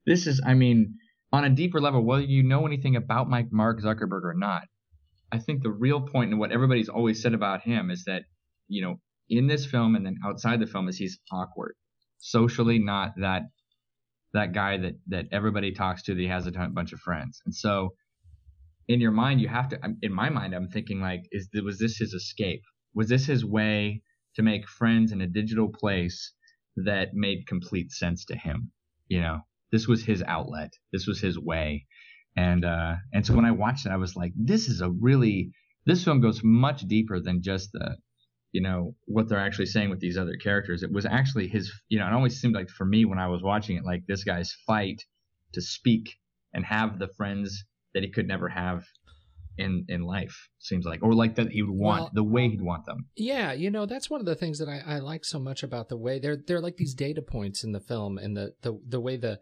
[0.06, 0.96] This is i mean
[1.32, 4.64] on a deeper level whether you know anything about mike mark zuckerberg or not
[5.32, 8.24] i think the real point and what everybody's always said about him is that
[8.68, 11.76] you know in this film and then outside the film is he's awkward.
[12.20, 13.44] Socially not that
[14.34, 17.42] that guy that that everybody talks to that he has a ton, bunch of friends.
[17.46, 17.94] And so
[18.88, 21.98] in your mind you have to in my mind i'm thinking like is was this
[21.98, 22.62] his escape?
[22.94, 24.02] Was this his way
[24.36, 26.34] to make friends in a digital place
[26.76, 28.72] that made complete sense to him?
[29.08, 29.40] You know
[29.72, 30.72] this was his outlet.
[30.92, 31.86] This was his way.
[32.36, 35.52] And uh and so when i watched it i was like this is a really
[35.86, 37.98] this film goes much deeper than just the
[38.54, 40.84] you know what they're actually saying with these other characters.
[40.84, 43.42] It was actually his, you know, it always seemed like for me when I was
[43.42, 45.04] watching it, like this guy's fight
[45.54, 46.18] to speak
[46.54, 48.86] and have the friends that he could never have
[49.58, 52.62] in in life seems like or like that he would want well, the way he'd
[52.62, 55.38] want them yeah you know that's one of the things that I, I like so
[55.38, 58.56] much about the way they're they're like these data points in the film and the
[58.64, 59.42] the, the way the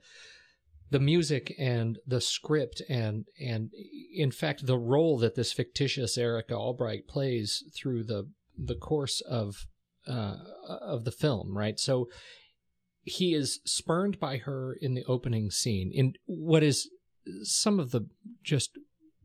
[0.89, 3.71] the music and the script and and
[4.13, 9.67] in fact the role that this fictitious Erica Albright plays through the the course of
[10.07, 10.35] uh,
[10.67, 11.79] of the film, right?
[11.79, 12.09] So
[13.03, 16.89] he is spurned by her in the opening scene in what is
[17.43, 18.07] some of the
[18.43, 18.77] just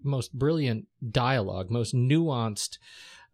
[0.03, 2.79] most brilliant dialogue, most nuanced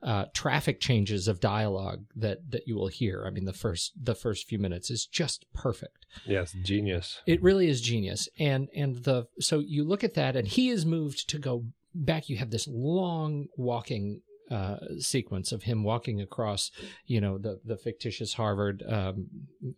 [0.02, 3.24] uh, traffic changes of dialogue that that you will hear.
[3.26, 6.07] I mean, the first the first few minutes is just perfect.
[6.26, 7.20] Yes, genius.
[7.26, 8.28] It really is genius.
[8.38, 12.28] And and the so you look at that, and he is moved to go back.
[12.28, 14.22] You have this long walking
[14.53, 16.71] uh, sequence of him walking across,
[17.07, 19.27] you know, the the fictitious Harvard um,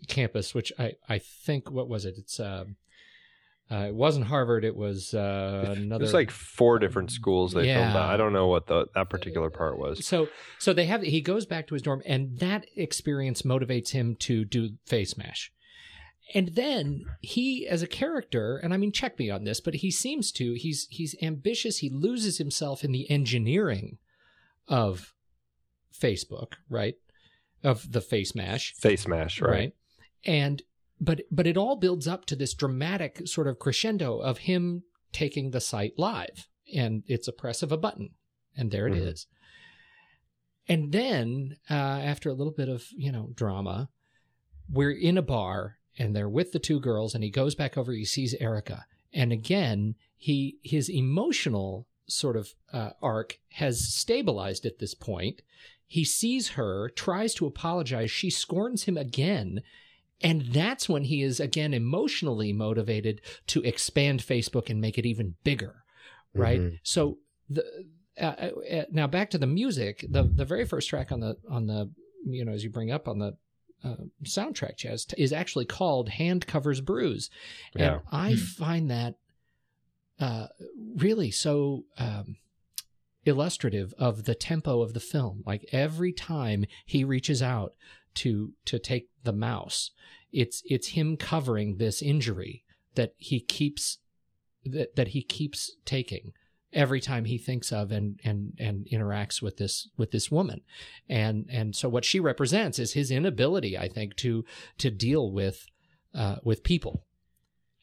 [0.08, 2.16] campus, which I I think what was it?
[2.18, 2.64] It's uh,
[3.70, 4.64] uh, it wasn't Harvard.
[4.64, 6.04] It was uh, another.
[6.04, 7.78] There's like four different schools they yeah.
[7.78, 8.10] filmed that.
[8.10, 10.04] I don't know what the that particular part was.
[10.04, 14.16] So so they have he goes back to his dorm, and that experience motivates him
[14.16, 15.52] to do face mash.
[16.32, 19.90] And then he, as a character, and I mean, check me on this, but he
[19.90, 21.78] seems to he's he's ambitious.
[21.78, 23.98] He loses himself in the engineering
[24.68, 25.14] of
[25.98, 26.94] Facebook, right?
[27.62, 28.74] Of the face mash.
[28.74, 29.50] Face mash, right.
[29.50, 29.72] right?
[30.24, 30.62] And
[31.00, 35.50] but but it all builds up to this dramatic sort of crescendo of him taking
[35.50, 36.48] the site live.
[36.74, 38.10] And it's a press of a button.
[38.56, 39.08] And there it mm-hmm.
[39.08, 39.26] is.
[40.68, 43.90] And then uh, after a little bit of, you know, drama,
[44.70, 47.92] we're in a bar and they're with the two girls and he goes back over,
[47.92, 48.86] he sees Erica.
[49.12, 55.42] And again, he his emotional sort of uh, arc has stabilized at this point.
[55.86, 58.10] He sees her, tries to apologize.
[58.10, 59.62] She scorns him again.
[60.20, 65.34] And that's when he is again emotionally motivated to expand Facebook and make it even
[65.44, 65.84] bigger.
[66.34, 66.60] right?
[66.60, 66.78] Mhm.
[66.82, 67.64] So the
[68.20, 68.24] uh,
[68.70, 70.04] uh, now back to the music.
[70.08, 71.90] The the very first track on the on the
[72.26, 73.36] you know as you bring up on the
[73.84, 77.28] uh, soundtrack, Chaz, is actually called "Hand Covers Bruise,"
[77.76, 77.94] Yeah.
[77.94, 78.36] and I Hmm.
[78.36, 79.16] find that
[80.20, 80.46] uh,
[80.96, 81.84] really so.
[81.98, 82.36] Um,
[83.26, 87.72] illustrative of the tempo of the film like every time he reaches out
[88.12, 89.92] to to take the mouse
[90.30, 92.64] it's it's him covering this injury
[92.96, 93.98] that he keeps
[94.64, 96.32] that, that he keeps taking
[96.72, 100.60] every time he thinks of and and and interacts with this with this woman
[101.08, 104.44] and and so what she represents is his inability i think to
[104.76, 105.66] to deal with
[106.14, 107.04] uh with people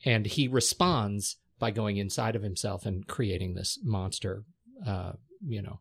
[0.03, 4.43] and he responds by going inside of himself and creating this monster
[4.85, 5.13] uh
[5.47, 5.79] you know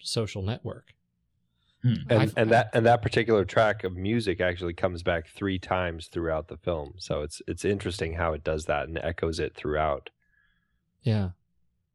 [0.00, 0.94] social network
[1.82, 1.94] Hmm.
[2.08, 6.08] and I've- and that and that particular track of music actually comes back three times
[6.08, 6.94] throughout the film.
[6.96, 10.08] So it's it's interesting how it does that and echoes it throughout.
[11.02, 11.30] yeah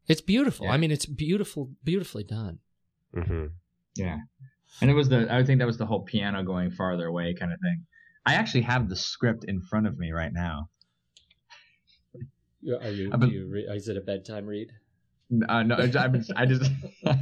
[0.07, 0.73] it's beautiful Yeah.
[0.73, 2.59] i mean it's beautiful beautifully done
[3.13, 3.47] hmm
[3.95, 4.19] Yeah.
[4.81, 7.51] And it was the I think that was the whole piano going farther away kind
[7.51, 7.85] of thing.
[8.25, 10.69] I actually have the script in front of me right now.
[12.81, 14.69] Are you been- do you re- is it a bedtime read
[15.47, 16.69] Uh, no, I, just- I just
[17.05, 17.15] yeah,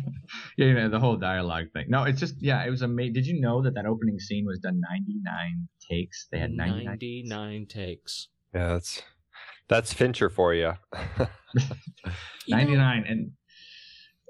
[0.58, 1.86] you know, the whole dialogue thing.
[1.89, 3.13] No, it's just yeah, it was amazing.
[3.13, 6.28] Did you know that that opening scene was done 99 takes?
[6.32, 6.86] They had 99.
[6.86, 9.04] 99 takes Yeah, that's
[9.67, 10.73] that's Fincher for you.
[12.45, 13.32] You know, 99 and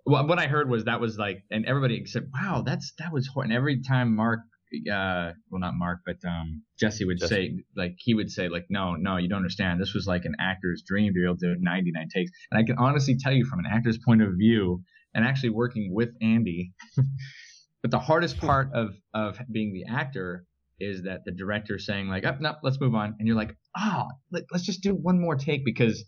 [0.05, 3.27] well, what I heard was that was like, and everybody said, "Wow, that's that was."
[3.27, 4.39] hor-" And every time Mark,
[4.73, 7.33] uh, well, not Mark, but um, Jesse would Jesse.
[7.33, 9.81] say, like, he would say, like, "No, no, you don't understand.
[9.81, 12.63] This was like an actor's dream to be able to do 99 takes." And I
[12.63, 16.73] can honestly tell you, from an actor's point of view, and actually working with Andy,
[17.81, 20.45] but the hardest part of of being the actor
[20.79, 24.07] is that the director saying like, "Up, no, let's move on," and you're like, "Ah,
[24.31, 26.03] let, let's just do one more take because."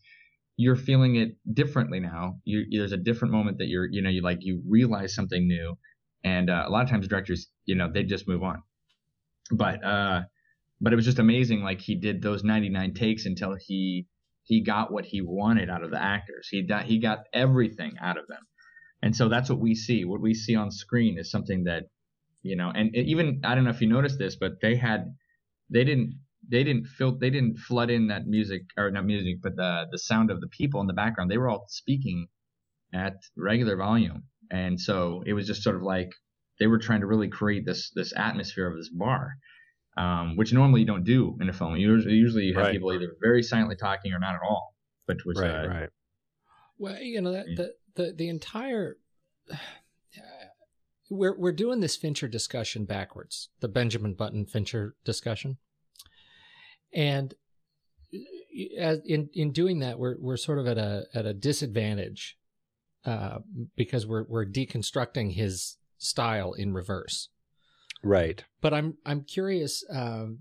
[0.58, 2.36] you're feeling it differently now.
[2.44, 5.76] You, there's a different moment that you're, you know, you like you realize something new,
[6.24, 8.64] and uh, a lot of times directors, you know, they just move on.
[9.52, 10.22] But uh,
[10.80, 11.64] but it was just amazing.
[11.64, 14.08] Like he did those 99 takes until he
[14.44, 16.48] he got what he wanted out of the actors.
[16.50, 18.42] He got he got everything out of them,
[19.02, 20.06] and so that's what we see.
[20.06, 21.84] What we see on screen is something that,
[22.44, 25.14] you know, and even I don't know if you noticed this, but they had
[25.70, 26.16] they didn't
[26.50, 29.98] they didn't fill they didn't flood in that music or not music but the the
[29.98, 32.28] sound of the people in the background they were all speaking
[32.94, 36.10] at regular volume and so it was just sort of like
[36.60, 39.32] they were trying to really create this this atmosphere of this bar
[39.98, 42.74] um, which normally you don't do in a film usually, usually you have Right.
[42.74, 44.76] people either very silently talking or not at all
[45.08, 45.90] but which right, uh, right.
[46.78, 48.98] Well, you know that the the the entire
[51.10, 55.58] we're we're doing this Fincher discussion backwards, the Benjamin Button Fincher discussion,
[56.94, 57.34] and
[58.78, 62.38] as in in doing that, we're we're sort of at a at a disadvantage
[63.06, 63.40] uh,
[63.76, 67.30] because we're we're deconstructing his style in reverse.
[68.04, 68.44] Right.
[68.62, 69.84] But I'm I'm curious.
[69.90, 70.40] Um,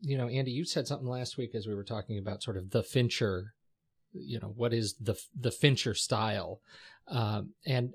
[0.00, 2.70] you know, Andy, you said something last week as we were talking about sort of
[2.70, 3.54] the Fincher.
[4.12, 6.60] You know, what is the the Fincher style?
[7.08, 7.92] Um, and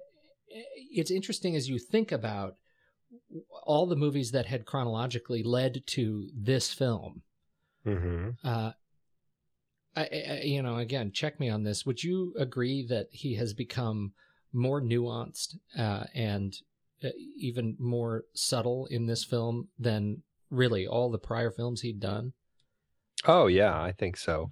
[0.47, 2.55] it's interesting as you think about
[3.63, 7.21] all the movies that had chronologically led to this film.
[7.83, 8.71] hmm Uh,
[9.95, 11.85] I, I, you know, again, check me on this.
[11.85, 14.13] Would you agree that he has become
[14.53, 16.55] more nuanced uh, and
[17.03, 22.33] uh, even more subtle in this film than really all the prior films he'd done?
[23.25, 24.49] Oh yeah, I think so.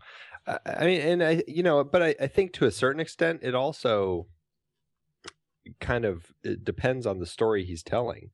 [0.47, 3.41] I, I mean, and I, you know, but I, I think to a certain extent,
[3.43, 4.27] it also
[5.79, 8.31] kind of it depends on the story he's telling.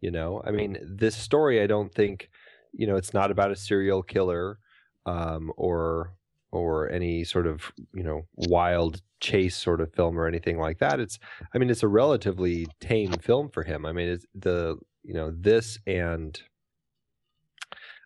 [0.00, 2.28] You know, I mean, this story, I don't think,
[2.72, 4.58] you know, it's not about a serial killer,
[5.06, 6.14] um, or
[6.52, 11.00] or any sort of you know wild chase sort of film or anything like that.
[11.00, 11.18] It's,
[11.54, 13.86] I mean, it's a relatively tame film for him.
[13.86, 16.40] I mean, it's the you know this and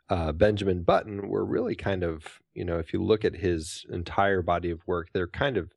[0.09, 4.41] uh, Benjamin Button were really kind of, you know, if you look at his entire
[4.41, 5.73] body of work, they're kind of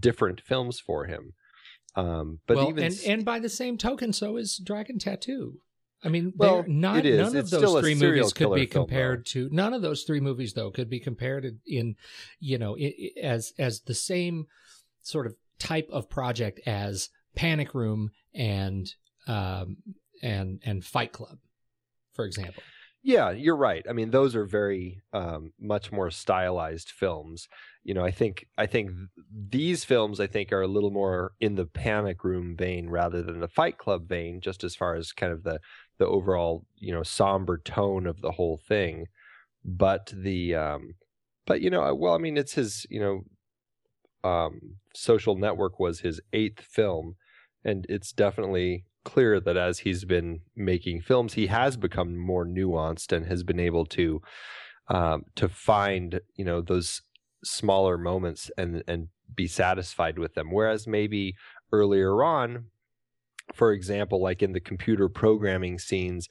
[0.00, 1.34] different films for him.
[1.94, 5.60] Um, but well, even and and by the same token, so is Dragon Tattoo.
[6.04, 9.26] I mean, Well, not none of It's still those three movies could be film, compared
[9.26, 11.96] to none of those three movies though could be compared in,
[12.40, 12.76] you know
[13.20, 14.46] as as the same
[15.02, 18.86] sort of type of project as Panic Room and
[19.26, 19.78] um
[20.22, 21.38] and and Fight Club,
[22.12, 22.62] for example.
[23.02, 23.84] yeah, you're right.
[23.88, 27.48] I mean, those are very um, much more stylized films.
[27.82, 28.92] You know, I think I think
[29.30, 33.40] these films I think are a little more in the Panic Room vein rather than
[33.40, 35.60] the Fight Club vein, just as far as kind of the
[35.98, 39.06] the overall you know somber tone of the whole thing.
[39.64, 40.94] But the um,
[41.46, 46.20] but you know, well, I mean, it's his you know um, Social Network was his
[46.32, 47.16] eighth film,
[47.64, 53.12] and it's definitely clear that as he's been making films, he has become more nuanced
[53.12, 54.22] and has been able to
[54.88, 57.02] um, to find you know those
[57.44, 60.50] smaller moments and and be satisfied with them.
[60.50, 61.34] Whereas maybe
[61.72, 62.66] earlier on,
[63.52, 66.28] for example, like in the computer programming scenes,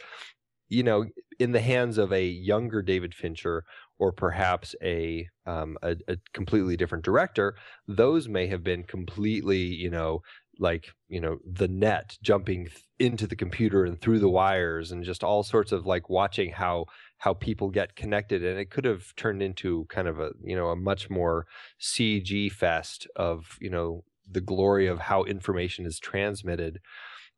[0.70, 1.06] you know,
[1.40, 3.64] in the hands of a younger David Fincher
[4.00, 7.56] or perhaps a, um, a, a completely different director,
[7.88, 10.22] those may have been completely, you know,
[10.60, 12.68] like you know the net jumping
[13.00, 16.86] into the computer and through the wires and just all sorts of like watching how
[17.18, 18.44] how people get connected.
[18.44, 21.46] And it could have turned into kind of a you know a much more
[21.82, 26.80] cg fest of you know the glory of how information is transmitted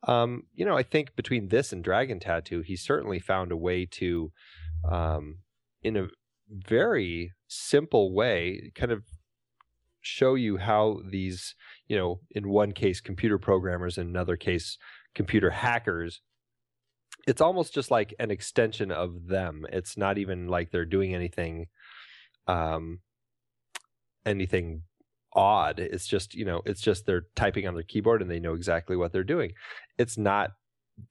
[0.07, 3.85] um, you know i think between this and dragon tattoo he certainly found a way
[3.85, 4.31] to
[4.89, 5.39] um,
[5.81, 6.07] in a
[6.49, 9.03] very simple way kind of
[10.05, 11.55] show you how these,
[11.87, 14.77] you know, in one case, computer programmers, in another case,
[15.13, 16.21] computer hackers,
[17.27, 19.65] it's almost just like an extension of them.
[19.71, 21.67] It's not even like they're doing anything,
[22.47, 22.99] um,
[24.25, 24.83] anything
[25.35, 25.79] odd.
[25.79, 28.95] It's just, you know, it's just they're typing on their keyboard and they know exactly
[28.95, 29.51] what they're doing.
[29.97, 30.51] It's not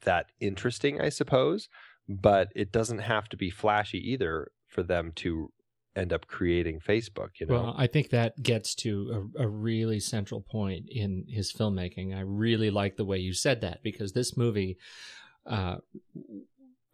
[0.04, 1.68] that interesting, I suppose,
[2.08, 5.52] but it doesn't have to be flashy either for them to
[5.96, 7.30] end up creating Facebook.
[7.38, 11.52] You know, well, I think that gets to a, a, really central point in his
[11.52, 12.16] filmmaking.
[12.16, 14.76] I really like the way you said that because this movie,
[15.46, 15.76] uh,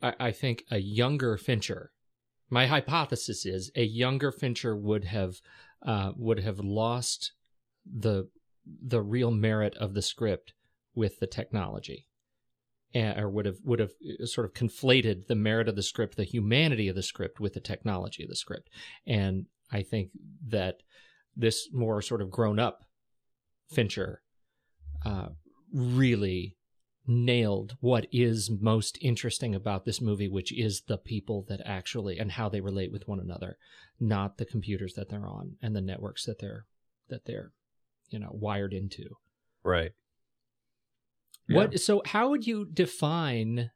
[0.03, 1.93] I, I think a younger Fincher.
[2.53, 5.37] My hypothesis is a younger Fincher would have
[5.87, 7.33] uh, would have lost
[7.85, 8.29] the
[8.83, 10.53] the real merit of the script
[10.95, 12.07] with the technology
[12.95, 16.25] or would have would have uh, sort of conflated the merit of the script, the
[16.25, 18.69] humanity of the script, with the technology of the script.
[19.07, 20.11] And I think
[20.49, 20.83] that
[21.37, 22.85] this more sort of grown up
[23.71, 24.23] Fincher
[25.07, 25.29] uh,
[25.73, 26.57] really
[27.11, 32.33] nailed what is most interesting about this movie, which is the people that actually and
[32.33, 33.59] how they relate with one another,
[33.99, 36.67] not the computers that they're on and the networks that they're
[37.09, 37.53] that they're
[38.11, 39.17] you know wired into.
[39.65, 39.91] Right.
[41.49, 43.73] What so how would you define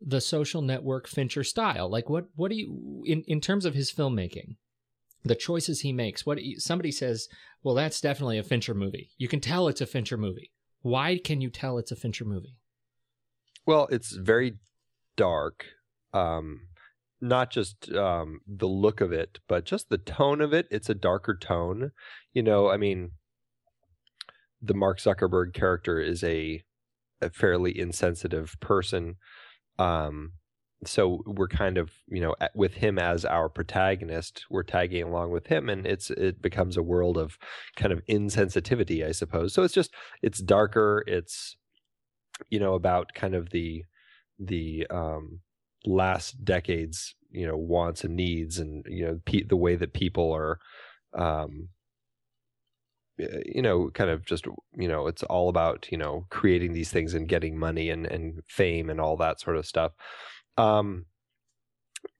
[0.00, 1.90] the social network Fincher style?
[1.90, 4.56] Like what what do you in in terms of his filmmaking?
[5.24, 6.24] The choices he makes.
[6.24, 7.28] What somebody says,
[7.62, 9.10] well that's definitely a Fincher movie.
[9.18, 10.52] You can tell it's a Fincher movie.
[10.80, 12.56] Why can you tell it's a Fincher movie?
[13.66, 14.54] Well, it's very
[15.16, 15.66] dark.
[16.12, 16.62] Um
[17.22, 20.66] not just um, the look of it, but just the tone of it.
[20.72, 21.92] It's a darker tone.
[22.34, 23.12] You know, I mean,
[24.60, 26.62] the Mark Zuckerberg character is a
[27.20, 29.14] a fairly insensitive person.
[29.78, 30.32] Um,
[30.84, 35.46] so we're kind of you know with him as our protagonist we're tagging along with
[35.46, 37.38] him and it's it becomes a world of
[37.76, 41.56] kind of insensitivity i suppose so it's just it's darker it's
[42.50, 43.84] you know about kind of the
[44.38, 45.40] the um
[45.84, 50.32] last decades you know wants and needs and you know pe- the way that people
[50.32, 50.58] are
[51.14, 51.68] um
[53.18, 57.14] you know, kind of just, you know, it's all about, you know, creating these things
[57.14, 59.92] and getting money and, and fame and all that sort of stuff.
[60.56, 61.06] Um,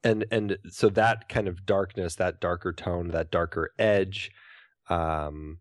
[0.05, 4.31] and, and so that kind of darkness, that darker tone, that darker edge,
[4.89, 5.59] um,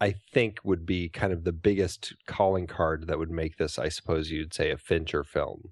[0.00, 3.88] I think would be kind of the biggest calling card that would make this, I
[3.88, 5.70] suppose you'd say, a Fincher film.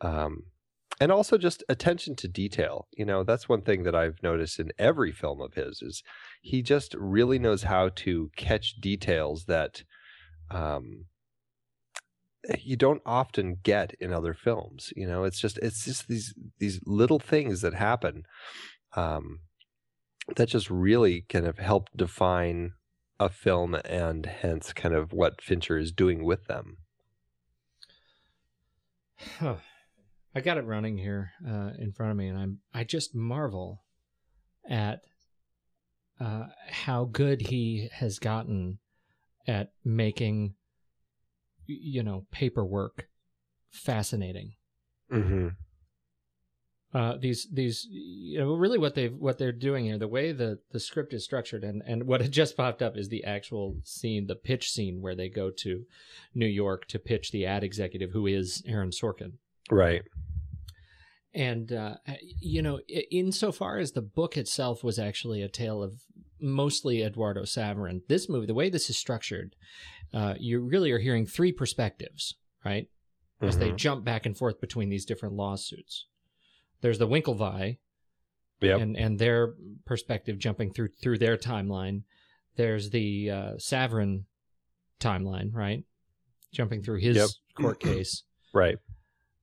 [0.00, 0.44] Um,
[1.00, 4.70] and also just attention to detail you know that's one thing that i've noticed in
[4.78, 6.02] every film of his is
[6.40, 9.82] he just really knows how to catch details that
[10.50, 11.06] um,
[12.60, 16.80] you don't often get in other films you know it's just it's just these these
[16.86, 18.22] little things that happen
[18.94, 19.40] um,
[20.36, 22.72] that just really kind of help define
[23.18, 26.76] a film and hence kind of what fincher is doing with them
[29.38, 29.56] huh.
[30.34, 33.82] I got it running here uh, in front of me, and I'm I just marvel
[34.68, 35.00] at
[36.20, 38.78] uh, how good he has gotten
[39.46, 40.54] at making
[41.66, 43.08] you know paperwork
[43.70, 44.52] fascinating.
[45.10, 45.48] Mm-hmm.
[46.96, 50.58] Uh, these these you know really what they what they're doing here the way the
[50.72, 54.26] the script is structured and and what had just popped up is the actual scene
[54.26, 55.84] the pitch scene where they go to
[56.34, 59.32] New York to pitch the ad executive who is Aaron Sorkin
[59.70, 60.04] right
[61.36, 61.96] and, uh,
[62.40, 62.80] you know,
[63.10, 66.00] insofar as the book itself was actually a tale of
[66.40, 69.54] mostly Eduardo Saverin, this movie, the way this is structured,
[70.14, 72.88] uh, you really are hearing three perspectives, right?
[73.42, 73.60] As mm-hmm.
[73.60, 76.06] they jump back and forth between these different lawsuits.
[76.80, 77.78] There's the Winklevi,
[78.60, 78.80] yep.
[78.80, 79.54] and and their
[79.84, 82.02] perspective jumping through through their timeline.
[82.56, 84.24] there's the uh, Saverin
[85.00, 85.84] timeline, right?
[86.52, 87.28] Jumping through his Yep.
[87.54, 88.22] court case,
[88.54, 88.78] Right.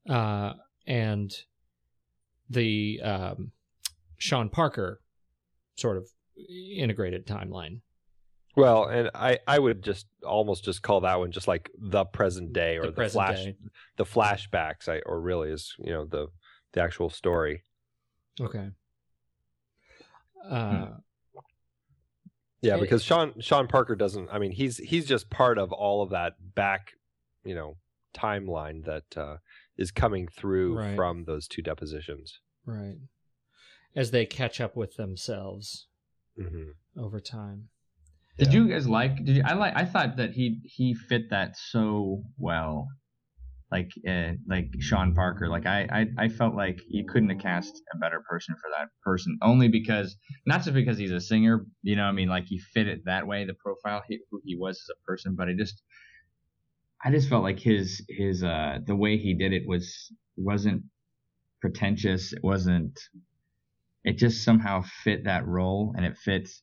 [0.10, 0.54] uh,
[0.88, 1.32] and
[2.50, 3.52] the um,
[4.18, 5.00] Sean Parker
[5.76, 6.08] sort of
[6.76, 7.82] integrated timeline.
[8.56, 12.54] Well, and I, I would just almost just call that one just like the present
[12.54, 13.56] day or The the, flash day.
[13.98, 16.28] the flashbacks I, or really is you know the
[16.74, 17.64] the actual story.
[18.42, 18.70] Okay.
[20.50, 20.88] Uh,
[22.62, 24.30] Yeah, because Sean Sean Parker doesn't.
[24.32, 26.94] I mean, he's he's just part of all of that back,
[27.44, 27.78] you know,
[28.16, 29.38] timeline that uh,
[29.78, 30.96] is coming through Right.
[30.96, 32.40] from those two depositions.
[32.66, 32.98] right.
[33.96, 35.88] As they catch up with themselves
[36.36, 37.70] hmm over time.
[38.40, 38.62] Did Yeah.
[38.62, 39.18] you guys like?
[39.24, 39.44] Did you?
[39.46, 39.76] I like.
[39.76, 42.88] I thought that he he fit that so well,
[43.74, 45.50] like uh, like Sean Parker.
[45.50, 48.90] Like I, I I felt like you couldn't have cast a better person for that
[49.04, 49.38] person.
[49.42, 50.16] Only because
[50.46, 51.66] not just because he's a singer.
[51.82, 54.56] You know, I mean, like he fit it that way, the profile he, who he
[54.56, 55.36] was as a person.
[55.36, 55.82] But I just,
[57.04, 60.84] I just felt like his his uh the way he did it was wasn't
[61.60, 62.32] pretentious.
[62.32, 63.00] It wasn't.
[64.06, 66.62] It just somehow fit that role, and it fits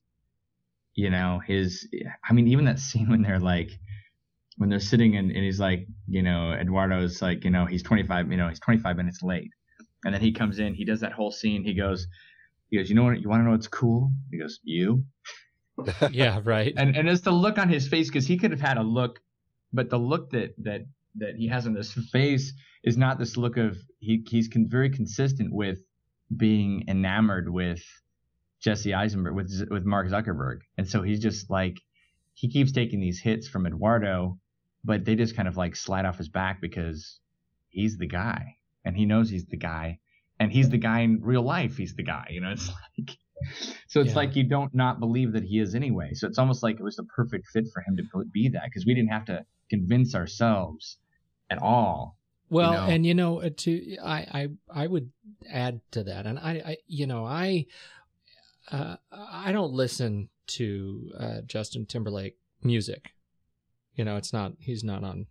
[0.95, 1.89] you know his
[2.29, 3.71] i mean even that scene when they're like
[4.57, 8.31] when they're sitting and, and he's like you know eduardo's like you know he's 25
[8.31, 9.51] you know he's 25 minutes late.
[10.05, 12.07] And then he comes in he does that whole scene he goes
[12.71, 14.13] he goes you know what you want to know what's cool?
[14.31, 15.05] He goes you?
[16.11, 16.75] Yeah, right.
[16.77, 19.21] and and it's the look on his face because he could have had a look
[19.73, 20.83] but the look that that
[21.17, 22.53] that he has on his face
[22.85, 25.79] is not this look of he he's con- very consistent with
[26.37, 27.83] being enamored with
[28.61, 31.81] Jesse Eisenberg with with Mark Zuckerberg, and so he's just like
[32.41, 34.38] he keeps taking these hits from Eduardo,
[34.82, 37.20] but they just kind of like slide off his back because
[37.68, 39.99] he's the guy, and he knows he's the guy,
[40.38, 41.76] and he's the guy in real life.
[41.76, 42.53] He's the guy, you know.
[42.53, 42.68] It's
[42.99, 43.11] like
[43.88, 44.16] so it's Yeah.
[44.16, 46.14] like you don't not believe that he is anyway.
[46.14, 48.86] So it's almost like it was the perfect fit for him to be that because
[48.86, 50.97] we didn't have to convince ourselves
[51.51, 52.16] at all.
[52.49, 52.86] Well, know?
[52.86, 55.11] and you know, uh, to I, I I would
[55.47, 57.66] add to that, and I, I you know, I
[58.72, 63.13] uh, I don't listen to uh, Justin Timberlake music.
[63.95, 65.27] You know, it's not he's not on.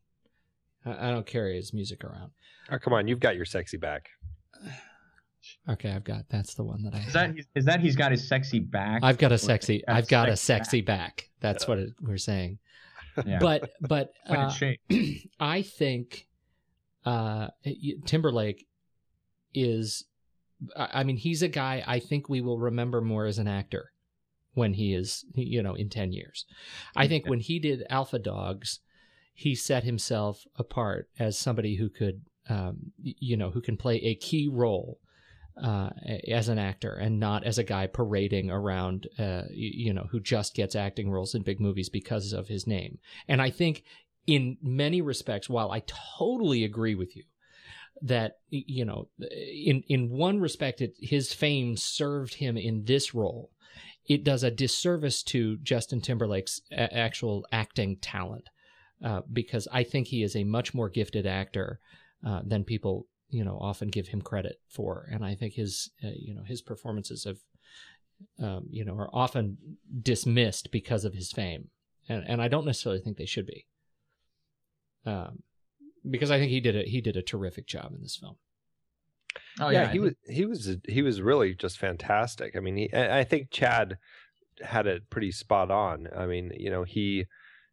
[0.86, 2.32] I I don't carry his music around.
[2.72, 4.10] Oh, come on, you've got your sexy back.
[5.70, 7.00] Okay, I've got that's the one that I.
[7.00, 9.00] Is that is that he's got his sexy back?
[9.02, 9.82] I've got a sexy.
[9.88, 11.30] got I've got a sexy sexy back.
[11.40, 12.60] That's what it, we're saying.
[13.26, 13.40] Yeah.
[13.40, 14.52] But but uh.
[15.40, 16.28] I think
[17.06, 17.48] uh,
[18.06, 18.68] Timberlake
[19.54, 20.04] is.
[20.76, 23.94] I I mean, he's a guy I think we will remember more as an actor
[24.60, 26.46] when he is, you know, in 10 years.
[26.96, 28.80] I think when he did Alpha Dogs,
[29.34, 34.16] he set himself apart as somebody who could, um, you know, who can play a
[34.16, 35.00] key role
[35.64, 35.90] uh,
[36.28, 40.54] as an actor and not as a guy parading around, uh, you know, who just
[40.56, 43.00] gets acting roles in big movies because of his name.
[43.28, 43.84] And I think
[44.28, 45.84] in many respects, while I
[46.18, 47.24] totally agree with you
[48.02, 53.52] that you know, in in one respect, it, his fame served him in this role.
[54.10, 58.50] It does a disservice to Justin Timberlake's a- actual acting talent
[59.04, 61.80] uh, because I think he is a much more gifted actor
[62.26, 66.10] uh, than people you know often give him credit for, and I think his uh,
[66.16, 67.38] you know his performances have
[68.46, 69.58] um, you know are often
[70.02, 71.70] dismissed because of his fame,
[72.10, 73.68] and and I don't necessarily think they should be
[75.06, 75.44] um,
[76.10, 78.38] because I think he did a he did a terrific job in this film.
[79.60, 82.56] Oh yeah, yeah, he was he was he was really just fantastic.
[82.56, 83.98] I mean, he, I think Chad
[84.62, 86.08] had it pretty spot on.
[86.16, 87.26] I mean, you know, he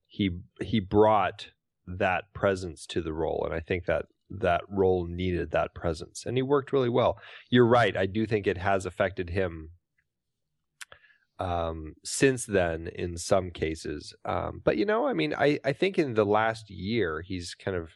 [0.06, 0.30] he
[0.60, 1.50] he brought
[1.86, 6.36] that presence to the role, and I think that that role needed that presence, and
[6.36, 7.18] he worked really well.
[7.50, 7.96] You're right.
[7.96, 9.70] I do think it has affected him
[11.38, 15.98] um since then in some cases um but you know i mean i i think
[15.98, 17.90] in the last year he's kind of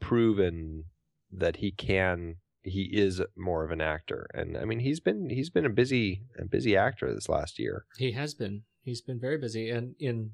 [0.00, 0.82] proven
[1.30, 5.48] that he can he is more of an actor and i mean he's been he's
[5.50, 8.62] been a busy a busy actor this last year He has been.
[8.82, 10.32] He's been very busy, and in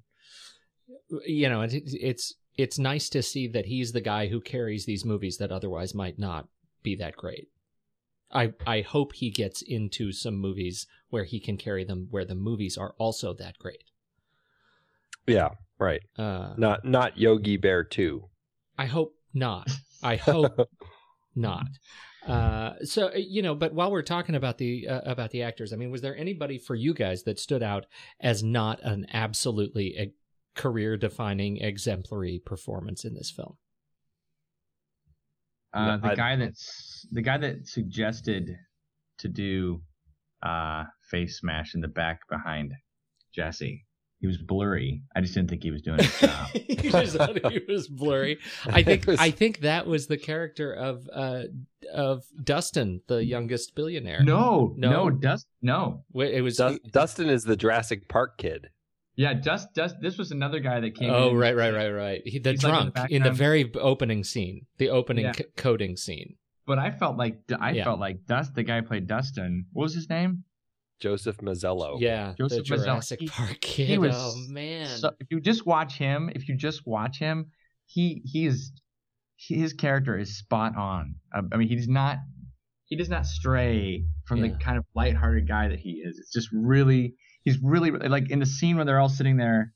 [1.27, 5.37] you know, it's it's nice to see that he's the guy who carries these movies
[5.39, 6.49] that otherwise might not
[6.83, 7.49] be that great.
[8.33, 12.35] I I hope he gets into some movies where he can carry them, where the
[12.35, 13.85] movies are also that great.
[15.27, 18.29] yeah right Uh, not not yogi bear 2
[18.79, 19.69] I hope not.
[20.03, 20.69] I hope
[21.35, 21.67] not.
[22.27, 25.77] Uh, so you know, but while we're talking about the uh, about the actors, I
[25.77, 27.87] mean, was there anybody for you guys that stood out
[28.21, 30.13] as not an absolutely
[30.55, 33.57] career defining exemplary performance in this film?
[35.73, 38.57] Uh, the I- guy that's the guy that suggested
[39.19, 39.83] to do
[40.43, 42.73] uh, Face Mash in the back behind
[43.33, 43.86] Jesse.
[44.27, 45.03] He was blurry.
[45.15, 46.49] I just didn't think he was doing his job.
[46.55, 48.39] you just thought he was blurry.
[48.67, 51.43] I think was- I think that was the character of uh
[51.95, 54.23] of Dustin, the youngest billionaire.
[54.25, 54.91] no, No.
[54.91, 56.05] no, Dust, no.
[56.13, 58.69] Wait, it was Dus- Dustin is the Jurassic Park kid.
[59.15, 59.95] Yeah, Dust, Dust.
[60.03, 61.09] This was another guy that came.
[61.11, 61.37] Oh in.
[61.37, 62.23] right, right, right, right.
[62.27, 65.33] He, the He's, like, in the drunk in the, very opening scene, the opening Yeah.
[65.33, 66.35] c- coding scene.
[66.67, 67.85] But I felt like I Yeah.
[67.85, 69.67] felt like Dust, the guy who played Dustin.
[69.73, 70.45] What was his name?
[71.01, 71.97] Joseph Mazzello.
[72.01, 72.85] Yeah, Joseph the Mazzello.
[72.85, 73.89] Jurassic He- Park kid.
[73.89, 77.51] he was oh man, So if you just watch him, if you just watch him,
[77.87, 78.73] he he is
[79.37, 81.17] his character is spot on.
[81.35, 82.17] Um, I mean, he's not
[82.87, 84.53] he does not stray from Yeah.
[84.53, 86.19] the kind of lighthearted guy that he is.
[86.19, 89.73] It's just really he's really like in the scene where they're all sitting there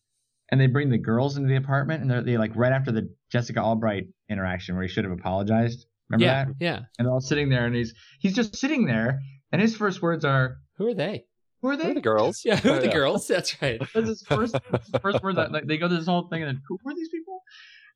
[0.50, 3.08] and they bring the girls into the apartment and they're they like right after the
[3.30, 5.86] Jessica Albright interaction where he should have apologized.
[6.08, 6.54] Remember yeah, that?
[6.60, 6.80] yeah.
[6.98, 9.20] And they're all sitting there and he's he's just sitting there
[9.52, 11.24] and his first words are, Who are they?
[11.60, 12.40] "Who are They're the girls.
[12.44, 13.28] Yeah, who are the girls?
[13.28, 13.78] That's right.
[13.94, 15.36] That's his first his first words.
[15.36, 17.42] That, like, they go through this whole thing, and then who are these people?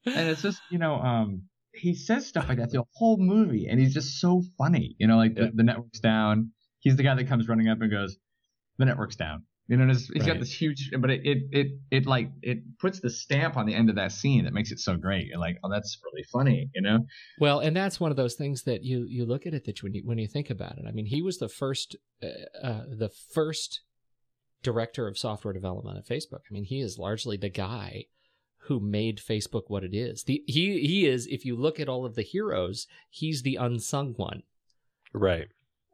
[0.06, 3.80] And it's just you know, um, he says stuff like that the whole movie, and
[3.80, 4.94] he's just so funny.
[4.98, 5.46] You know, like Yeah.
[5.46, 6.50] the, the network's down.
[6.80, 8.16] He's the guy that comes running up and goes,
[8.78, 10.26] "The network's down." You know, and it's, he's Right.
[10.34, 13.74] got this huge, but it, it it it like it puts the stamp on the
[13.74, 15.26] end of that scene that makes it so great.
[15.28, 16.68] You're like, oh, that's really funny.
[16.74, 17.06] You know?
[17.40, 19.94] Well, and that's one of those things that you you look at it that when
[19.94, 20.84] you when you think about it.
[20.86, 22.26] I mean, he was the first uh,
[22.66, 23.80] uh, the first
[24.62, 26.40] director of software development at Facebook.
[26.50, 28.06] I mean, he is largely the guy
[28.66, 30.24] who made Facebook what it is.
[30.24, 34.12] The he he is if you look at all of the heroes, he's the unsung
[34.16, 34.42] one.
[35.14, 35.48] Right.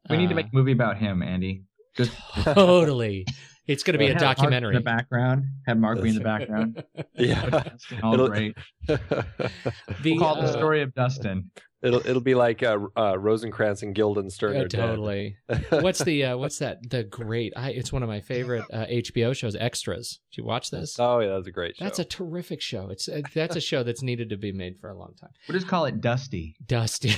[0.09, 1.63] We need to Uh, make a movie about him, Andy.
[1.97, 2.13] Just
[2.43, 3.27] totally.
[3.71, 4.75] It's going to be a have Mark documentary.
[4.75, 5.45] in the background.
[5.69, 6.83] Have Mark be in the background.
[7.15, 7.63] Yeah.
[8.03, 8.57] All It'll- great.
[8.89, 9.23] The,
[10.05, 11.51] We'll call it the uh, story of Dustin.
[11.83, 15.37] It'll it'll be like uh, uh, Rosencrantz and Guildenstern uh, totally.
[15.71, 16.89] what's the uh, what's that?
[16.89, 17.53] The great.
[17.57, 19.57] I, it's one of my favorite uh, HBO shows.
[19.57, 20.21] Extras.
[20.31, 20.99] Did you watch this?
[20.99, 21.85] Oh yeah, that's a great show.
[21.85, 22.89] That's a terrific show.
[22.91, 25.31] It's uh, that's a show that's needed to be made for a long time.
[25.49, 26.57] We'll just call it Dusty.
[26.67, 27.15] Dusty.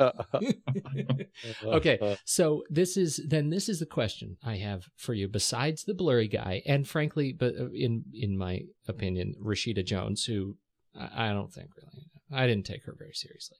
[1.64, 5.28] okay, Uh, so this is then this is the question I have for you.
[5.28, 10.56] Besides the blurry guy, and frankly, but uh, in in my opinion, Rashida Jones, who
[10.98, 13.58] I I don't think really, I didn't take her very seriously.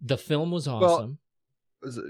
[0.00, 1.18] The film was Well, awesome.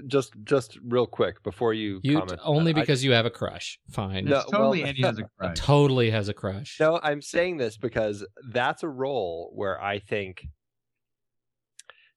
[0.07, 2.39] just just real quick before you, you comment.
[2.43, 3.79] only I- because you have a crush.
[3.91, 4.25] Fine.
[4.25, 5.57] No, totally well- Andy has a crush.
[5.57, 6.77] Totally has a crush.
[6.79, 10.47] No, I'm saying this because that's a role where I think,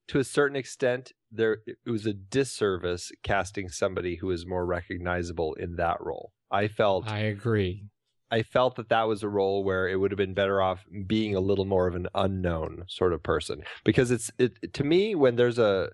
[0.09, 5.53] to a certain extent, there it was a disservice casting somebody who is more recognizable
[5.55, 6.31] in that role.
[6.51, 7.85] I felt I agree.
[8.33, 11.35] I felt that that was a role where it would have been better off being
[11.35, 13.61] a little more of an unknown sort of person.
[13.85, 15.91] Because it's it to me when there's a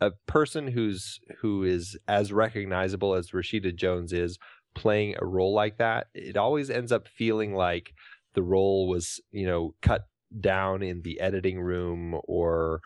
[0.00, 4.38] a person who's who is as recognizable as Rashida Jones is
[4.74, 7.92] playing a role like that it always ends up feeling like
[8.32, 10.06] the role was you know cut
[10.40, 12.80] down in the editing room or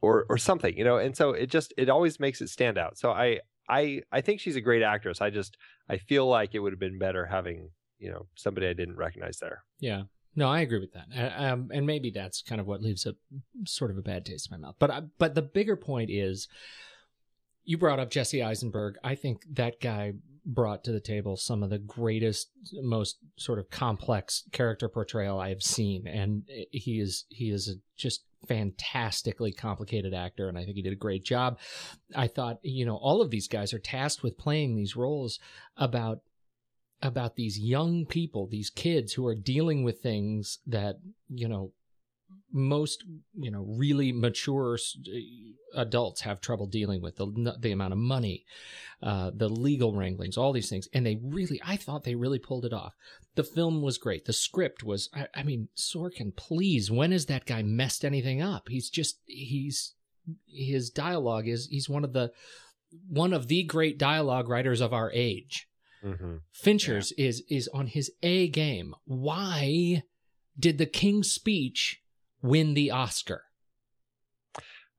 [0.00, 0.96] or or something you know?
[0.96, 2.96] And so it just it always makes it stand out.
[2.96, 5.20] So I I I think she's a great actress.
[5.20, 8.72] I just I feel like it would have been better having you know somebody I
[8.72, 9.62] didn't recognize there.
[9.78, 10.02] Yeah.
[10.36, 11.08] No, I agree with that.
[11.36, 13.16] Um, and maybe that's kind of what leaves a
[13.64, 14.76] sort of a bad taste in my mouth.
[14.78, 16.46] But I, but the bigger point is,
[17.64, 18.94] you brought up Jesse Eisenberg.
[19.02, 20.12] I think that guy
[20.46, 25.48] brought to the table some of the greatest, most sort of complex character portrayal I
[25.48, 30.76] have seen, and he is he is a just fantastically complicated actor, and I think
[30.76, 31.58] he did a great job.
[32.14, 35.38] I thought, you know, all of these guys are tasked with playing these roles
[35.76, 36.20] about
[37.02, 40.96] about these young people, these kids who are dealing with things that,
[41.28, 41.72] you know,
[42.52, 43.04] most,
[43.38, 44.78] you know, really mature
[45.74, 48.44] adults have trouble dealing with the, the amount of money,
[49.02, 50.88] uh, the legal wranglings, all these things.
[50.92, 52.94] And they really, I thought they really pulled it off.
[53.34, 54.24] The film was great.
[54.24, 58.68] The script was, I, I mean, Sorkin, please, when has that guy messed anything up?
[58.68, 59.94] He's just, he's,
[60.46, 62.32] his dialogue is, he's one of the,
[63.08, 65.67] one of the great dialogue writers of our age.
[66.04, 66.36] Mm-hmm.
[66.52, 68.94] Fincher's is is on his A game.
[69.04, 70.02] Why
[70.58, 72.00] did The King's Speech
[72.42, 73.42] win the Oscar?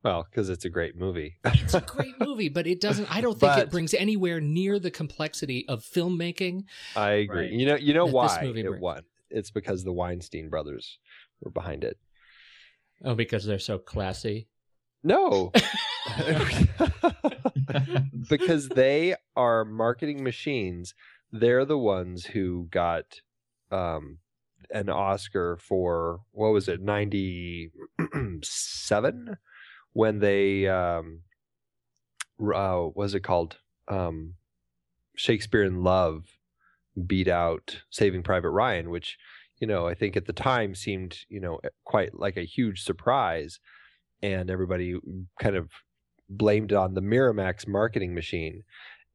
[0.04, 1.36] Well, because it's a great movie.
[1.44, 3.14] It's a great movie, but it doesn't.
[3.14, 6.64] I don't think But- it brings anywhere near the complexity of filmmaking.
[6.96, 7.42] I agree.
[7.44, 7.52] Right.
[7.52, 8.80] You know, you know why it brings.
[8.82, 9.04] won.
[9.30, 11.00] It's because the Weinstein brothers
[11.42, 11.98] were behind it.
[13.04, 14.48] Oh, because they're so classy.
[15.04, 15.52] No,
[18.30, 20.94] because they are marketing machines.
[21.32, 23.22] They're the ones who got
[23.72, 24.18] um,
[24.72, 27.72] an Oscar for what was it, ninety
[28.44, 29.38] seven,
[29.94, 31.22] when they um,
[32.42, 33.58] uh, what was it called?
[33.88, 34.36] Um,
[35.16, 36.26] Shakespeare in Love
[37.06, 39.18] beat out Saving Private Ryan, which
[39.60, 43.60] you know I think at the time seemed you know quite like a huge surprise,
[44.22, 44.96] and everybody
[45.40, 45.70] kind of
[46.30, 48.64] blamed it on the Miramax marketing machine.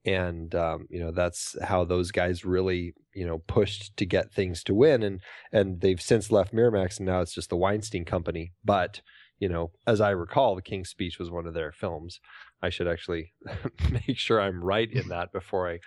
[0.06, 4.62] And um, you know that's how those guys really you know pushed to get things
[4.64, 8.52] to win, and and they've since left Miramax, and now it's just the Weinstein Company.
[8.62, 9.00] But
[9.38, 12.20] you know, as I recall, The King's Speech was one of their films.
[12.62, 13.32] I should actually
[13.90, 15.78] make sure I'm right in that before I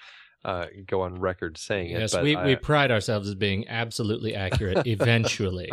[0.47, 1.99] uh, go on record saying it.
[1.99, 5.69] Yes, we, I- we pride ourselves as being absolutely accurate eventually.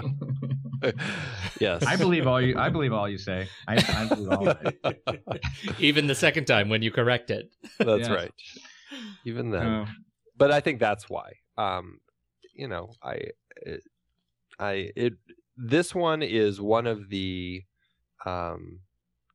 [1.61, 2.59] yes, I believe all you.
[2.59, 3.49] I believe all you say.
[3.67, 5.41] I, I believe all of it.
[5.79, 7.51] Even the second time when you correct it.
[7.79, 8.11] that's Yes.
[8.11, 8.33] right.
[9.25, 9.87] Even then, Uh,
[10.37, 11.33] but I think that's why.
[11.57, 12.01] Um,
[12.55, 13.19] you know, I,
[13.57, 13.81] it,
[14.59, 15.15] I, it.
[15.57, 17.63] This one is one of the
[18.27, 18.81] um,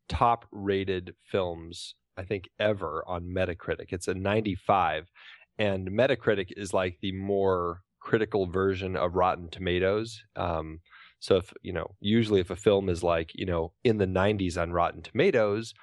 [0.10, 3.94] top-rated films I think ever on Metacritic.
[3.94, 5.10] It's a 95,
[5.58, 10.22] and Metacritic is like the more critical version of Rotten Tomatoes.
[10.36, 10.80] Um,
[11.20, 14.62] so if you know, usually if a film is like you know in the 90s
[14.62, 15.74] on Rotten Tomatoes,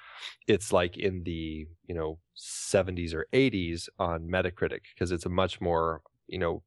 [0.46, 5.60] it's like in the you know 70s or 80s on Metacritic because it's a much
[5.60, 6.62] more you know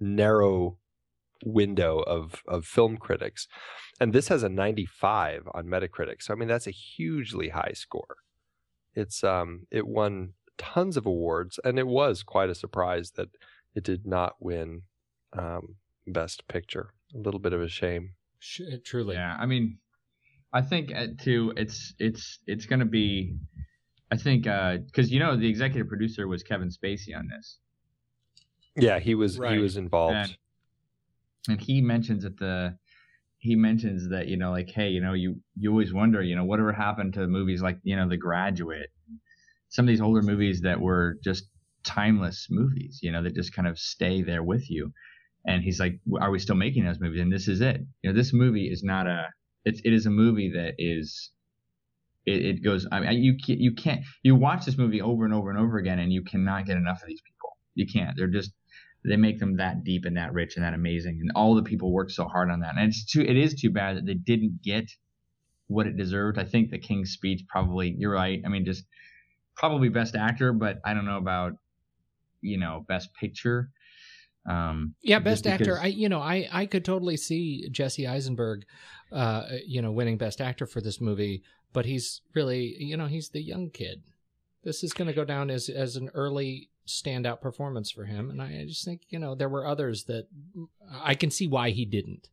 [0.00, 0.78] narrow
[1.44, 3.48] window of of film critics
[4.00, 8.16] and this has a 95 on metacritic so i mean that's a hugely high score
[8.94, 13.28] it's um it won tons of awards and it was quite a surprise that
[13.74, 14.82] it did not win
[15.32, 15.76] um
[16.06, 19.14] best picture a little bit of a shame Sh- Truly.
[19.14, 19.78] yeah, I mean,
[20.52, 21.52] I think uh, too.
[21.56, 23.36] It's it's it's gonna be.
[24.10, 27.58] I think because you know the executive producer was Kevin Spacey on this,
[28.76, 29.52] yeah he was Right.
[29.52, 30.36] he was involved And-
[31.48, 32.76] and he mentions at the
[33.42, 36.44] he mentions that you know like hey you know you you always wonder you know
[36.44, 38.90] whatever happened to movies like you know The Graduate,
[39.68, 41.44] some of these older movies that were just
[41.84, 44.92] timeless movies you know that just kind of stay there with you,
[45.44, 48.16] and he's like are we still making those movies and this is it you know
[48.16, 49.26] this movie is not a
[49.64, 51.30] it's it is a movie that is.
[52.24, 52.86] It, it goes.
[52.92, 54.02] I mean, you can't, you can't.
[54.22, 57.02] You watch this movie over and over and over again, and you cannot get enough
[57.02, 57.56] of these people.
[57.74, 58.16] You can't.
[58.16, 58.52] They're just
[59.04, 61.18] they make them that deep and that rich and that amazing.
[61.20, 62.74] And all the people work so hard on that.
[62.76, 64.90] And it's too it is too bad that they didn't get
[65.66, 66.38] what it deserved.
[66.38, 68.40] I think the king's speech probably you're right.
[68.44, 68.84] I mean just
[69.54, 71.52] probably best actor but i don't know about
[72.40, 73.70] you know best picture.
[74.48, 75.78] Um Yeah, best actor.
[75.80, 78.64] I you know I I could totally see Jesse Eisenberg,
[79.10, 81.42] uh, you know, winning best actor for this movie,
[81.72, 84.02] but he's really you know he's the young kid.
[84.64, 88.40] This is going to go down as as an early standout performance for him, and
[88.42, 90.26] I, I just think you know there were others that
[91.02, 92.28] I can see why he didn't.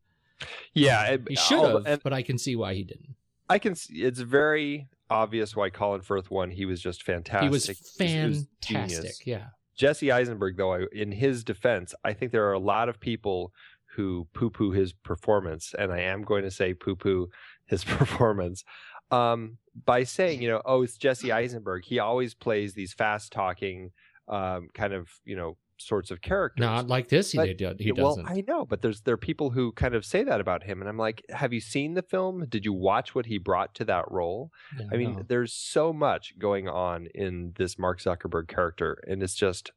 [0.74, 3.16] yeah it- He should have, but I can see why he didn't.
[3.50, 7.50] i can see it's very obvious why colin firth won he was just fantastic He
[7.50, 9.26] was He was fantastic.
[9.26, 9.48] Yeah.
[9.76, 13.54] Jesse Eisenberg, though, I, in his defense, I think there are a lot of people
[13.96, 17.30] who poo poo his performance, and I am going to say poo poo
[17.66, 18.66] his performance
[19.10, 21.86] um, by saying, you know, oh, it's Jesse Eisenberg.
[21.86, 23.92] He always plays these fast talking,
[24.30, 26.62] um, kind of, you know, sorts of characters.
[26.62, 27.32] Not like this.
[27.32, 27.80] He But- did.
[27.80, 28.28] He well, doesn't.
[28.28, 30.90] I know, but there's there are people who kind of say that about him, and
[30.90, 32.46] I'm like, have you seen the film?
[32.48, 34.52] Did you watch what he brought to that role?
[34.78, 35.24] Yeah, I mean, no.
[35.28, 39.72] there's so much going on in this Mark Zuckerberg character, and it's just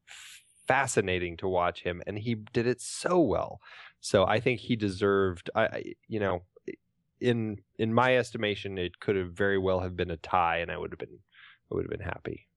[0.67, 3.61] fascinating to watch him, and he did it so well.
[4.01, 5.51] So I think he deserved.
[5.55, 6.43] I, I you know,
[7.21, 10.77] in in my estimation, it could have very well have been a tie, and I
[10.77, 11.21] would have been,
[11.71, 12.49] I would have been happy.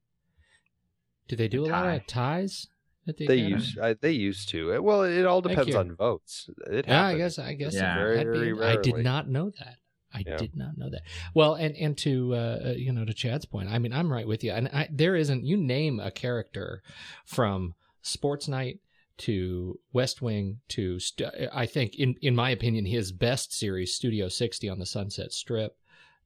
[1.27, 2.67] Do they do a lot of ties?
[3.07, 3.55] At the They Academy?
[3.61, 4.81] used, uh, they used to.
[4.81, 6.49] Well, it all depends on votes.
[6.71, 7.37] It Yeah, I guess.
[7.37, 7.75] I guess.
[7.75, 7.95] Yeah.
[7.95, 9.77] Very, that'd be- very I did not know that.
[10.11, 10.37] I Yeah.
[10.37, 11.01] did not know that.
[11.35, 14.27] Well, and and to uh, uh, you know to Chad's point, I mean, I'm right
[14.27, 14.51] with you.
[14.53, 15.43] And I, there isn't.
[15.45, 16.81] You name a character
[17.25, 18.79] from Sports Night
[19.17, 24.29] to West Wing to st- I think in in my opinion his best series Studio
[24.29, 25.77] 60 on the Sunset Strip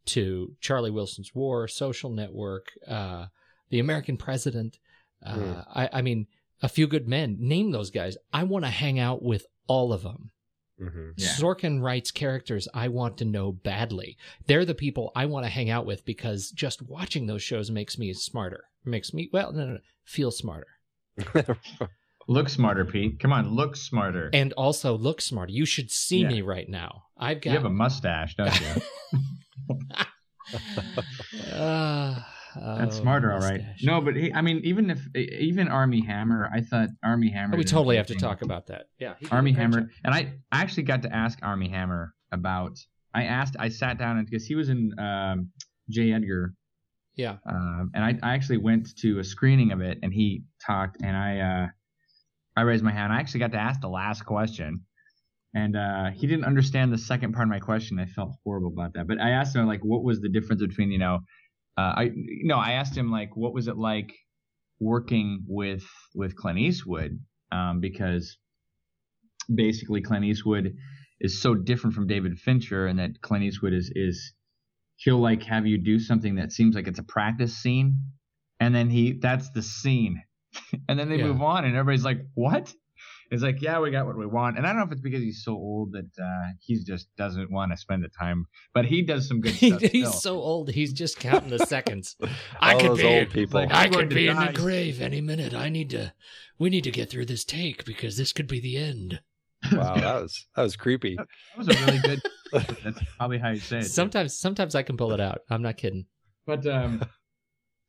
[0.06, 3.26] to Charlie Wilson's War, Social Network, uh,
[3.70, 4.80] The American President.
[5.26, 5.54] Uh, Hmm.
[5.74, 6.28] I, I mean,
[6.62, 7.38] A Few Good Men.
[7.40, 8.18] Name those guys.
[8.34, 10.32] I want to hang out with all of them.
[10.82, 11.14] Mhm.
[11.18, 11.28] Yeah.
[11.28, 14.18] Sorkin writes characters I want to know badly.
[14.48, 17.98] They're the people I want to hang out with because just watching those shows makes
[17.98, 18.64] me smarter.
[18.86, 20.68] Makes me well, no, no, no feel smarter.
[22.30, 25.52] look smarter pete come on look smarter And also look smarter.
[25.52, 26.30] You should see Yeah.
[26.30, 27.04] me right now.
[27.18, 27.52] I've got.
[27.52, 29.20] you have a mustache don't you
[32.56, 33.62] That's oh, smarter, all right.
[33.62, 33.84] mustache.
[33.84, 37.56] No, but he, I mean, even if even Armie Hammer, I thought Armie Hammer.
[37.56, 38.88] Oh, we totally have to talk about that.
[39.00, 42.78] Yeah, Armie Hammer, and I, I actually got to ask Armie Hammer about.
[43.14, 45.50] I asked, I sat down and because he was in um,
[45.90, 46.14] J.
[46.14, 46.54] Edgar,
[47.16, 50.98] Yeah, um, and I, I actually went to a screening of it, and he talked,
[51.02, 51.68] and I, uh,
[52.56, 53.12] I raised my hand.
[53.12, 54.86] I actually got to ask the last question,
[55.56, 58.00] and uh, he didn't understand the second part of my question.
[58.00, 59.08] I felt horrible about that.
[59.08, 61.20] But I asked him like, what was the difference between you know,
[61.80, 64.12] uh, I no, I asked him like, what was it like
[64.80, 67.20] working with with Clint Eastwood
[67.52, 68.38] um, because
[69.54, 70.76] basically Clint Eastwood
[71.20, 74.34] is so different from David Fincher, and that Clint Eastwood is is
[74.98, 77.96] he'll like have you do something that seems like it's a practice scene,
[78.60, 80.22] and then he that's the scene,
[80.90, 81.28] and then they Yeah.
[81.28, 82.74] move on, and everybody's like, what?
[83.32, 85.22] It's like, yeah, we got what we want, and I don't know if it's because
[85.22, 89.04] he's so old that uh, he just doesn't want to spend the time, but he
[89.04, 89.82] does some good stuff.
[89.82, 90.12] he's still.
[90.12, 90.72] so old.
[90.72, 92.16] He's just counting the seconds.
[92.60, 93.60] I All could those be old people.
[93.62, 95.54] like- I could to be in the grave any minute.
[95.54, 96.12] I need to.
[96.58, 99.22] We need to get through this take because this could be the end.
[99.72, 101.16] wow, that was that was creepy.
[101.18, 101.28] that
[101.58, 102.22] was a really good.
[102.52, 103.82] that's probably how you say it.
[103.84, 103.88] too.
[103.90, 105.42] Sometimes, sometimes I can pull it out.
[105.50, 106.06] I'm not kidding.
[106.48, 107.04] But um,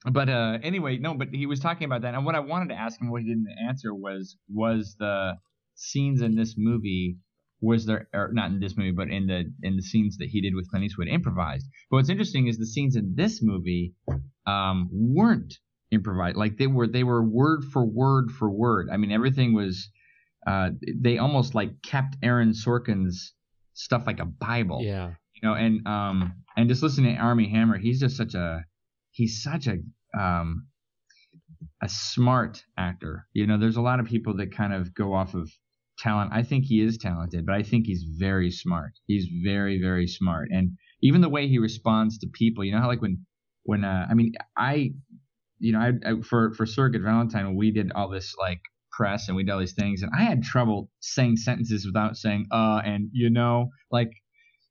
[0.04, 1.14] but uh, anyway, no.
[1.14, 3.28] But he was talking about that, and what I wanted to ask him, what he
[3.28, 5.34] didn't answer was was the
[5.74, 7.18] scenes in this movie.
[7.62, 10.40] Was there, or not in this movie, but in the in the scenes that he
[10.40, 11.66] did with Clint Eastwood, improvised?
[11.90, 13.92] But what's interesting is the scenes in this movie
[14.46, 15.58] um, weren't
[15.90, 16.36] improvised.
[16.36, 18.88] Like they were, they were word for word for word.
[18.90, 19.90] I mean, everything was.
[20.46, 23.34] Uh, they almost like kept Aaron Sorkin's
[23.74, 27.78] stuff like a Bible Yeah, you know and um and just listening to Armie Hammer
[27.78, 28.64] he's just such a
[29.10, 29.78] he's such a
[30.18, 30.66] um
[31.82, 33.26] a smart actor.
[33.32, 35.50] You know there's a lot of people that kind of go off of
[35.98, 36.32] talent.
[36.32, 38.92] I think he is talented but i think he's very smart.
[39.06, 40.48] He's very very smart.
[40.50, 43.24] And even the way he responds to people you know how like when
[43.64, 44.92] when uh, i mean i
[45.58, 48.60] you know I, I for for circuit valentine we did all this like
[48.92, 52.46] press and we did all these things and i had trouble saying sentences without saying
[52.50, 54.10] uh and you know like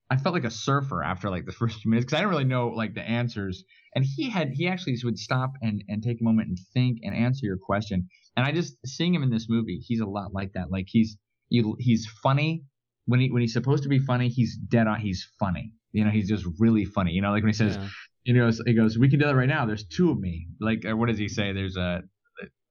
[0.10, 2.46] I felt like a surfer after like the first few minutes because I didn't really
[2.46, 3.64] know like the answers.
[3.96, 7.16] And he had he actually would stop and and take a moment and think and
[7.16, 8.08] answer your question.
[8.36, 10.72] And I just seeing him in this movie, he's a lot like that.
[10.72, 11.18] Like he's
[11.50, 12.64] you, he's funny
[13.06, 15.00] when he when he's supposed to be funny, he's dead on.
[15.00, 15.74] He's funny.
[15.92, 17.12] You know, he's just really funny.
[17.12, 17.88] You know, like when he says, yeah.
[18.24, 20.48] you know, he goes, "We can do that right now." There's two of me.
[20.62, 21.52] Like, uh, what does he say?
[21.52, 22.04] There's a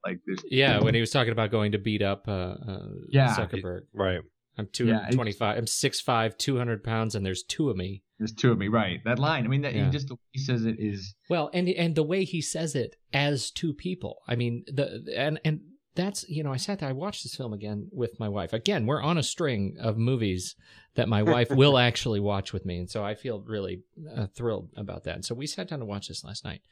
[0.06, 0.80] like there's yeah.
[0.80, 3.34] When he was talking about going to beat up uh, uh, Yeah.
[3.34, 4.20] Zuckerberg, Right.
[4.58, 5.56] I'm two Yeah, twenty five.
[5.56, 8.02] I'm six five, two hundred pounds, and there's two of me.
[8.18, 8.66] there's two of me.
[8.68, 8.98] Right.
[9.04, 9.44] That line.
[9.44, 9.84] I mean, that Yeah.
[9.86, 12.74] he just the way he says it is Well, and and the way he says
[12.74, 14.22] it as two people.
[14.26, 15.60] I mean, the and and
[15.94, 18.52] that's you know, I sat there, I watched this film again with my wife.
[18.52, 20.54] Again, we're on a string of movies
[20.94, 23.82] that my wife will actually watch with me, and so I feel really
[24.16, 25.14] uh, thrilled about that.
[25.14, 26.62] And so we sat down to watch this last night,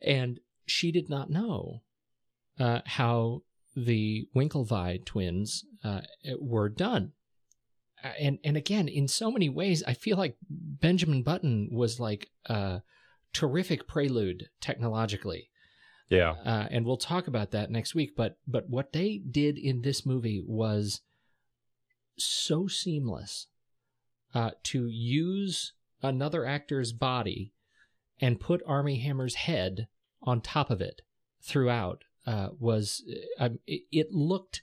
[0.00, 1.82] and she did not know
[2.58, 3.42] uh, how
[3.74, 6.02] the Winklevi twins uh,
[6.38, 7.12] were done.
[8.04, 12.30] Uh, And and again, in so many ways, I feel like Benjamin Button was like
[12.46, 12.82] a
[13.32, 15.48] terrific prelude technologically,
[16.10, 16.32] Yeah.
[16.44, 18.14] uh, and we'll talk about that next week.
[18.16, 21.00] But but what they did in this movie was
[22.18, 23.46] so seamless
[24.34, 27.52] uh, to use another actor's body
[28.20, 29.88] and put Armie Hammer's head
[30.22, 31.02] on top of it
[31.40, 33.02] throughout uh, was
[33.40, 34.62] uh, um, it, it looked.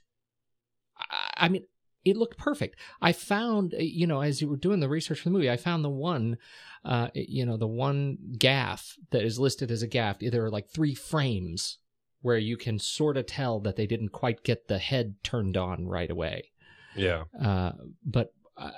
[0.98, 1.64] I- I mean,
[2.04, 2.78] it looked perfect.
[3.00, 5.56] I found, uh, you know, as you were doing the research for the movie, I
[5.56, 6.38] found the one,
[6.84, 10.18] uh, you know, the one gaff that is listed as a gaff.
[10.20, 11.78] There are like three frames
[12.22, 15.86] where you can sort of tell that they didn't quite get the head turned on
[15.86, 16.50] right away.
[16.94, 17.24] Yeah.
[17.40, 17.72] Uh,
[18.04, 18.70] but uh,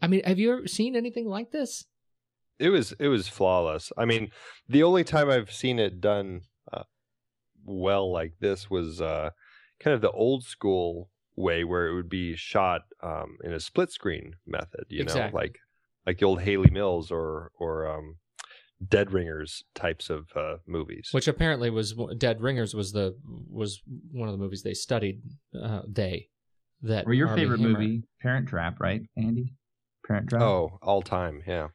[0.00, 1.84] I mean, have you ever seen anything like this?
[2.58, 3.92] It was it was flawless.
[3.96, 4.30] I mean,
[4.68, 6.42] the only time I've seen it done
[6.72, 6.82] uh,
[7.68, 9.30] well like this was uh,
[9.80, 13.90] kind of the old school way where it would be shot um, in a split
[13.90, 14.84] screen method.
[14.88, 15.58] You know, like
[16.06, 18.16] like the old Hayley Mills or or um,
[18.86, 21.10] Dead Ringers types of uh, movies.
[21.12, 23.16] Which apparently was Dead Ringers was the
[23.50, 25.20] was one of the movies they studied.
[25.54, 26.28] Uh, they
[26.82, 29.54] that or your Armie favorite Hammer- movie, Parent Trap, right, Andy?
[30.06, 30.42] Parent Trap.
[30.42, 31.68] Oh, all time, yeah.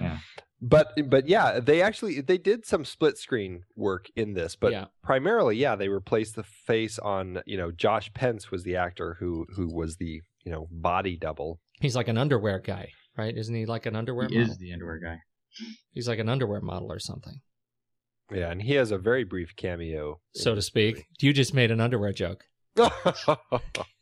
[0.00, 0.18] Yeah.
[0.62, 4.86] But but yeah, they actually they did some split screen work in this, but Yeah.
[5.02, 9.46] primarily, yeah, they replaced the face on, you know, Josh Pence was the actor who
[9.56, 11.60] who was the, you know, body double.
[11.80, 13.34] He's like an underwear guy, right?
[13.34, 14.52] Isn't he like an underwear he model?
[14.52, 15.18] is the underwear guy.
[15.92, 17.40] He's like an underwear model or something,
[18.30, 20.20] Yeah, and he has a very brief cameo.
[20.34, 21.06] so to this speak.
[21.20, 22.44] You just made an underwear joke.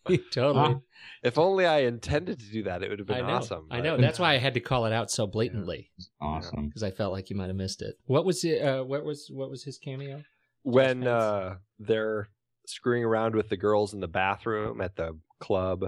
[0.09, 0.23] movie.
[0.33, 0.77] totally.
[1.23, 3.35] if only I intended to do that, it would have I been know.
[3.35, 3.67] awesome.
[3.71, 3.97] I know.
[3.97, 6.67] That's why I had to call it out so blatantly It's awesome.
[6.67, 7.97] because I felt like you might have missed it.
[8.07, 8.63] What was it?
[8.63, 10.23] Uh, what was what was his cameo?
[10.63, 12.29] when uh, they're
[12.67, 15.85] screwing around with the girls in the bathroom at the club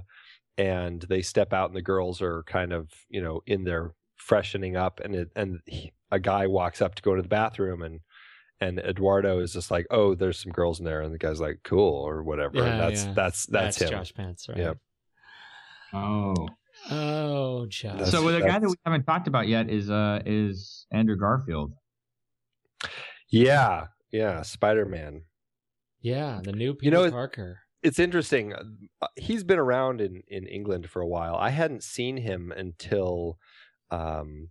[0.56, 4.76] and they step out and the girls are kind of you know in there freshening
[4.76, 8.00] up and it, and he, a guy walks up to go to the bathroom and
[8.60, 11.60] and Eduardo is just like, "Oh, there's some girls in there," and the guy's like,
[11.64, 12.56] "Cool" or whatever.
[12.58, 13.12] Yeah, and that's yeah.
[13.14, 13.90] that's that's, him.
[13.90, 14.58] Josh Pence, right?
[14.58, 14.78] Yep.
[15.92, 16.34] Oh,
[16.90, 17.92] Oh, Josh.
[17.92, 21.72] That's- so the guy that we haven't talked about yet is uh is Andrew Garfield.
[23.30, 25.22] Yeah, yeah, Spider Man.
[26.00, 27.60] yeah, the new Peter You know, it- Parker.
[27.82, 28.52] It's interesting.
[28.52, 31.36] uh, He's been around in in England for a while.
[31.36, 33.38] I hadn't seen him until
[33.90, 34.48] um,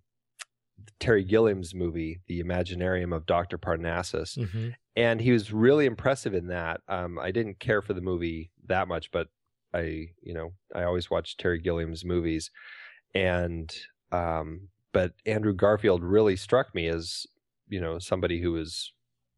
[1.00, 4.36] Terry Gilliam's movie, The Imaginarium of Doctor Parnassus.
[4.36, 4.70] hmm
[5.00, 6.82] and he was really impressive in that.
[6.90, 9.28] Um, I didn't care for the movie that much, but
[9.74, 12.52] I, you know, I always watch Terry Gilliam's movies,
[13.16, 13.74] and
[14.12, 17.26] um, but Andrew Garfield really struck me as
[17.70, 18.92] you know somebody who was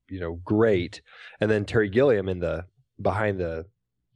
[0.10, 1.02] you know great,
[1.40, 2.66] and then Terry Gilliam in the
[3.00, 3.66] behind the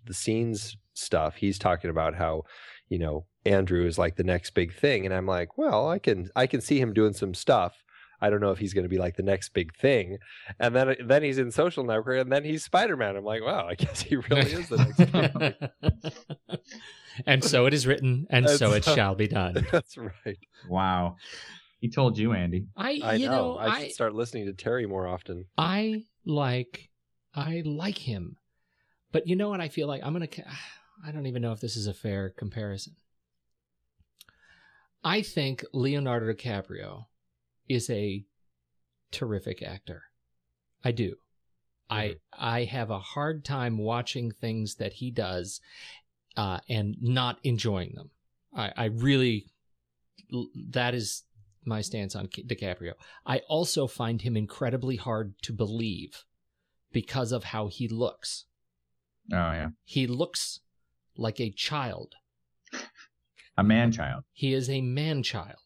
[0.08, 2.44] the scenes stuff, he's talking about how
[2.90, 6.30] you know Andrew is like the next big thing, and I'm like, well, I can
[6.36, 7.84] I can see him doing some stuff.
[8.22, 10.18] I don't know if he's going to be like the next big thing,
[10.60, 13.16] and then uh, then he's in Social Network, and then he's Spider Man.
[13.16, 15.70] I'm like, wow, I guess he really is the next big
[16.50, 16.60] thing.
[17.26, 19.66] and so it is written, and And so it shall be done.
[19.72, 20.40] That's right.
[20.68, 21.18] Wow,
[21.80, 22.68] he told you, Andy.
[22.76, 23.54] I, I you know.
[23.54, 25.46] know, I I, should start listening to Terry more often.
[25.58, 26.90] I like,
[27.36, 28.38] I like him,
[29.12, 29.62] but you know what?
[29.62, 30.30] I feel like I'm gonna.
[31.06, 32.96] I don't even know if this is a fair comparison.
[35.06, 37.06] I think Leonardo DiCaprio
[37.70, 38.26] is a
[39.12, 40.06] terrific actor.
[40.84, 41.16] I do.
[41.92, 45.62] I I have a hard time watching things that he does
[46.36, 48.10] uh, and not enjoying them.
[48.56, 49.46] I, I really
[50.72, 51.24] that is
[51.64, 52.94] my stance on DiCaprio.
[53.28, 56.26] I also find him incredibly hard to believe
[56.92, 58.46] because of how he looks.
[59.32, 60.62] Oh yeah, He looks
[61.16, 62.16] like a child.
[63.58, 64.24] A man child.
[64.34, 65.58] He is a man child.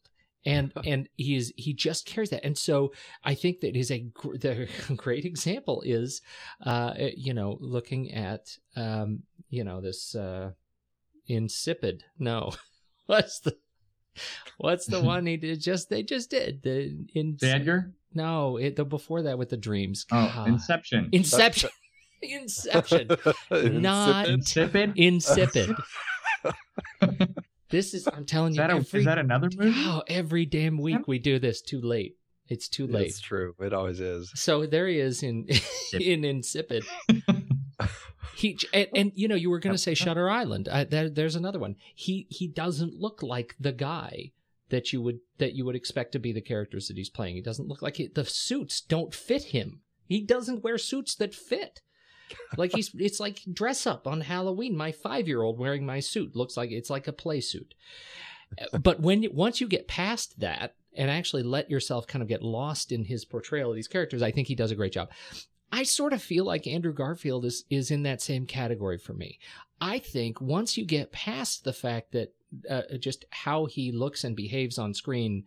[0.46, 3.98] And and he is he just carries that, and so I think that is a
[3.98, 4.66] gr- the
[4.96, 6.22] great example is,
[6.64, 10.52] uh, you know, looking at um, you know this uh,
[11.26, 12.04] insipid.
[12.18, 12.52] No,
[13.06, 13.54] what's the
[14.56, 15.60] what's the one he did?
[15.60, 17.92] Just they just did the in Edgar.
[18.14, 20.06] no it, the before that with the dreams.
[20.10, 21.10] Oh, Inception.
[21.12, 21.68] Inception,
[22.22, 23.10] Inception,
[23.50, 24.94] Not- Insipid?
[24.96, 25.76] Insipid.
[27.72, 27.78] Insipid.
[27.78, 29.72] This is I'm telling Is you that, a, every is that another movie?
[29.76, 31.60] Oh, every damn week we do this.
[31.60, 32.16] Too late.
[32.48, 33.06] It's too late.
[33.06, 33.54] It's true.
[33.60, 34.32] It always is.
[34.34, 35.46] So there he is in
[35.92, 36.84] in Insipid.
[38.34, 40.68] He and, and you know you were going to say Shutter Island.
[40.68, 41.76] I, there, there's another one.
[41.94, 44.32] He he doesn't look like the guy
[44.70, 47.36] that you would that you would expect to be the characters that he's playing.
[47.36, 49.82] He doesn't look like he, the suits don't fit him.
[50.06, 51.82] He doesn't wear suits that fit.
[52.56, 54.76] Like he's it's like dress up on Halloween.
[54.76, 57.74] My five year old wearing my suit looks like it's like a play suit.
[58.80, 62.90] But when once you get past that and actually let yourself kind of get lost
[62.90, 65.10] in his portrayal of these characters, I think he does a great job.
[65.72, 69.38] I sort of feel like Andrew Garfield is is in that same category for me.
[69.80, 72.34] I think once you get past the fact that
[72.68, 75.44] uh, just how he looks and behaves on screen,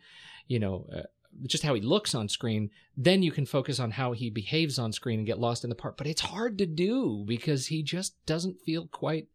[0.47, 1.01] you know, uh,
[1.45, 4.91] just how he looks on screen, then you can focus on how he behaves on
[4.91, 5.97] screen and get lost in the part.
[5.97, 9.27] But it's hard to do because he just doesn't feel quite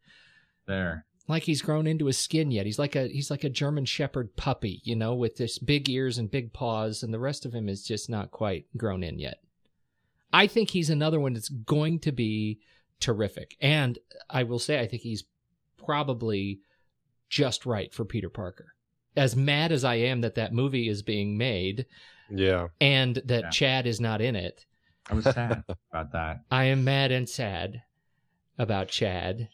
[0.67, 1.05] There.
[1.27, 2.67] like he's grown into his skin yet.
[2.67, 6.19] He's like a he's like a German Shepherd puppy, you know, with this big ears
[6.19, 9.41] and big paws, and the rest of him is just not quite grown in yet.
[10.33, 12.61] I think he's another one that's going to be
[13.01, 15.25] terrific, and I will say I think he's
[15.85, 16.61] probably
[17.31, 18.75] just right for Peter Parker.
[19.19, 21.87] As mad as I am that that movie is being made
[22.31, 22.69] Yeah.
[22.81, 23.51] and that Yeah.
[23.51, 24.65] Chad is not in it,
[25.11, 26.41] I was sad about that.
[26.51, 27.83] I am mad and sad
[28.59, 29.49] about Chad.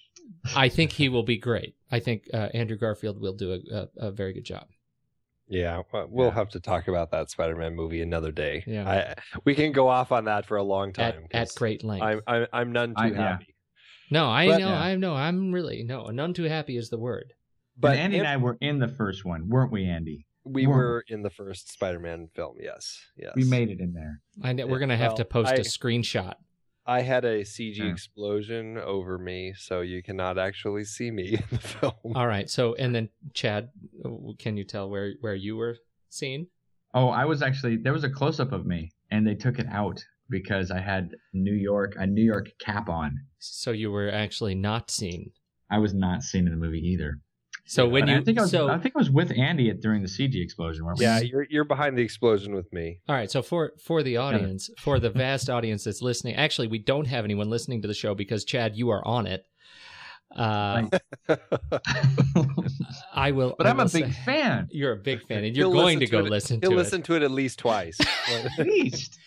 [0.56, 1.74] I think he will be great.
[1.90, 4.66] I think uh, Andrew Garfield will do a, a, a very good job.
[5.46, 6.34] Yeah, well, we'll Yeah.
[6.34, 8.64] have to talk about that Spider-Man movie another day.
[8.66, 8.88] Yeah.
[8.88, 11.24] I, we can go off on that for a long At, time.
[11.32, 12.02] at 'cause great length.
[12.02, 13.28] I'm, I'm I'm none too I- yeah.
[13.32, 13.54] happy.
[14.10, 14.80] no, I But- know, Yeah.
[14.82, 17.34] I know, I'm really no, none too happy is the word.
[17.76, 20.26] But and Andy if and I were in the first one, weren't we, Andy?
[20.44, 22.56] we we're- were in the first Spider-Man film.
[22.60, 23.32] Yes, yes.
[23.34, 24.20] We made it in there.
[24.42, 26.34] I know we're gonna have well, to post I- a screenshot.
[26.86, 27.86] I had a CG Yeah.
[27.90, 31.94] explosion over me, so you cannot actually see me in the film.
[32.14, 33.70] All right, so and then Chad,
[34.04, 35.78] uh, can you tell where where you were
[36.10, 36.48] seen?
[36.92, 39.66] Oh, I was actually there was a close up of me, and they took it
[39.68, 43.16] out because I had New York a New York cap on.
[43.38, 45.32] So you were actually not seen.
[45.70, 47.18] I was not seen in the movie either.
[47.66, 49.80] So when you I think I was, so I think I was with Andy at,
[49.80, 50.84] during the CG explosion.
[50.84, 51.04] Weren't we?
[51.06, 53.00] Yeah, you're you're behind the explosion with me.
[53.08, 56.78] All right, so for for the audience, for the vast audience that's listening, actually, we
[56.78, 59.44] don't have anyone listening to the show because Chad, you are on it.
[60.36, 60.88] Uh,
[63.14, 63.54] I will.
[63.56, 64.68] but I I'm a big say- fan.
[64.72, 66.82] You're a big fan, and you're He'll going to go it- listen to He'll it.
[66.82, 67.98] listen to it at least twice.
[68.58, 69.18] At least.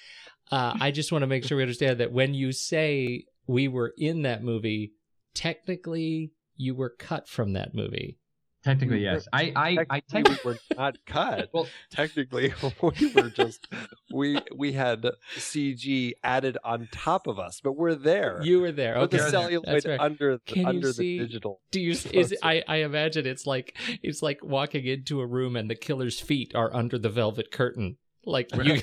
[0.52, 3.94] uh, I just want to make sure we understand that when you say we were
[3.98, 4.92] in that movie,
[5.34, 8.18] technically you were cut from that movie.
[8.64, 9.28] Technically, yes.
[9.32, 10.36] I, I, I Technically, technically.
[10.44, 11.50] we were not cut.
[11.54, 13.66] Well- technically, we were just
[14.14, 15.06] we we had
[15.38, 18.40] CG added on top of us, but we're there.
[18.44, 18.96] You were there.
[18.96, 20.00] Put the celluloid that's right.
[20.00, 21.62] under the, Can you under see- the digital.
[21.72, 25.70] Do you is I I imagine it's like it's like walking into a room and
[25.70, 27.98] the killer's feet are under the velvet curtain.
[28.26, 28.82] Like you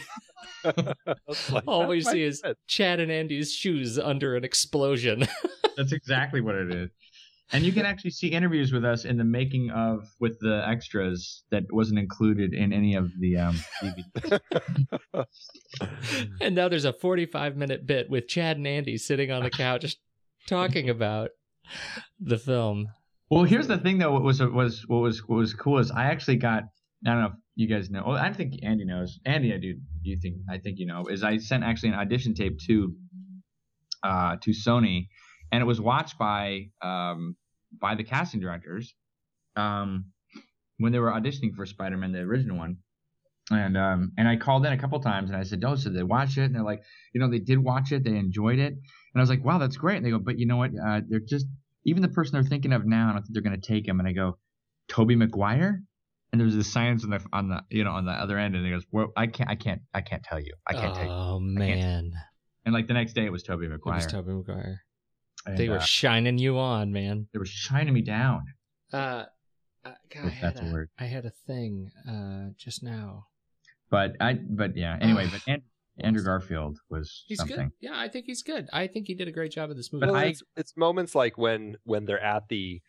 [0.65, 2.57] like- all we see is bed.
[2.67, 5.27] Chad and Andy's shoes under an explosion.
[5.77, 6.91] That's exactly what it is.
[7.55, 11.45] And you can actually see interviews with us in the making of with the extras
[11.53, 14.41] that wasn't included in any of the um, DVDs.
[16.41, 19.97] and now there's a 45 minute bit with Chad and Andy sitting on the couch
[20.49, 21.31] talking about
[22.19, 22.89] the film.
[23.31, 24.11] Well, here's the thing though.
[24.11, 26.65] What was was what was what was cool is I actually got.
[27.07, 28.03] I don't know if you guys know.
[28.05, 29.21] Well, I think Andy knows.
[29.25, 29.75] Andy, I do.
[30.03, 30.39] You think?
[30.51, 31.05] I think you know.
[31.09, 32.93] Is I sent actually an audition tape to
[34.03, 35.07] uh, to Sony,
[35.53, 37.37] and it was watched by um,
[37.81, 38.95] by the casting directors
[39.57, 40.07] um,
[40.79, 42.79] when they were auditioning for Spider-Man, the original one.
[43.51, 46.03] And um, and I called in a couple times and I said, "Oh, so they
[46.03, 48.03] watched it?" And they're like, "You know, they did watch it.
[48.03, 50.47] They enjoyed it." And I was like, "Wow, that's great." And they go, "But you
[50.47, 50.71] know what?
[50.75, 51.47] Uh, they're just
[51.85, 53.11] even the person they're thinking of now.
[53.11, 54.39] I don't think they're going to take him." And I go,
[54.89, 55.83] "Tobey Maguire."
[56.33, 58.57] And there was this silence on the on the you know on the other end,
[58.57, 60.55] and he goes, "Well, I can't, I can't, I can't tell you.
[60.67, 62.13] I can't tell you." Oh man,
[62.65, 63.99] And like the next day, it was Tobey Maguire.
[63.99, 64.81] it was Tobey Maguire.
[65.47, 67.29] And, They were uh, shining you on, man.
[67.33, 68.43] they were shining me down.
[68.93, 69.25] Uh,
[69.85, 70.91] uh, God, I had that's a a, word.
[70.99, 73.27] I had a thing uh, just now.
[73.91, 74.97] But I, but yeah.
[75.01, 75.63] Anyway, but An-
[76.01, 77.57] Andrew Garfield was He's something.
[77.57, 77.71] good.
[77.81, 78.69] Yeah, I think he's good.
[78.73, 80.07] I think he did a great job of this movie.
[80.07, 82.81] But Well, I- it's, it's moments like when when they're at the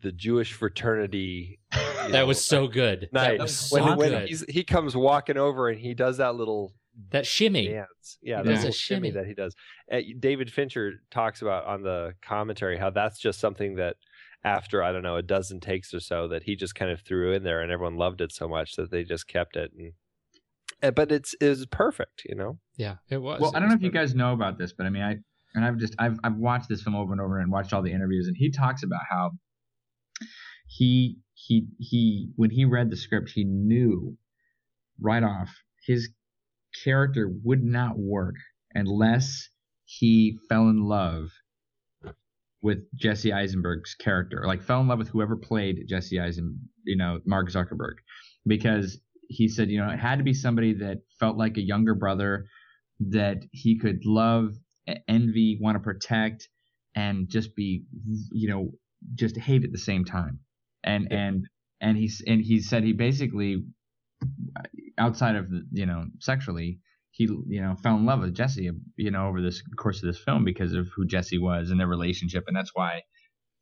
[0.00, 1.58] the Jewish fraternity.
[1.72, 3.08] that know, was so good.
[3.12, 3.38] night.
[3.38, 4.28] That was when so when good.
[4.28, 6.74] he's, he comes walking over and he does that little
[7.10, 7.68] That shimmy.
[7.68, 8.18] dance.
[8.22, 9.10] Yeah, He that a shimmy.
[9.10, 9.54] that he does.
[9.92, 13.96] Uh, David Fincher talks about on the commentary how that's just something that
[14.44, 17.32] after I don't know a dozen takes or so that he just kind of threw
[17.32, 19.92] in there and everyone loved it so much that they just kept it and.
[20.82, 22.58] uh, But it's it was perfect, you know.
[22.76, 23.40] Yeah, it was.
[23.40, 25.02] Well, It I don't was know if you guys know about this, but I mean,
[25.02, 25.16] I
[25.54, 27.92] and I've just I've I've watched this film over and over and watched all the
[27.92, 29.32] interviews, and he talks about how
[30.68, 34.16] he he he when he read the script, he knew
[35.00, 35.50] right off
[35.86, 36.08] his
[36.84, 38.36] character would not work
[38.74, 39.48] unless
[39.84, 41.30] he fell in love
[42.62, 47.20] with Jesse Eisenberg's character, like fell in love with whoever played Jesse Eisen, you know,
[47.24, 47.94] Mark Zuckerberg,
[48.46, 48.98] because
[49.28, 52.46] he said, you know, it had to be somebody that felt like a younger brother
[52.98, 54.54] that he could love,
[55.08, 56.48] envy, want to protect,
[56.94, 57.84] and just be,
[58.32, 58.70] you know,
[59.14, 60.40] just hate at the same time.
[60.82, 61.46] And and
[61.80, 63.64] and he's and he said he basically,
[64.98, 66.80] outside of the, you know sexually,
[67.10, 70.18] he you know fell in love with Jesse, you know, over this course of this
[70.18, 73.02] film because of who Jesse was and their relationship, and that's why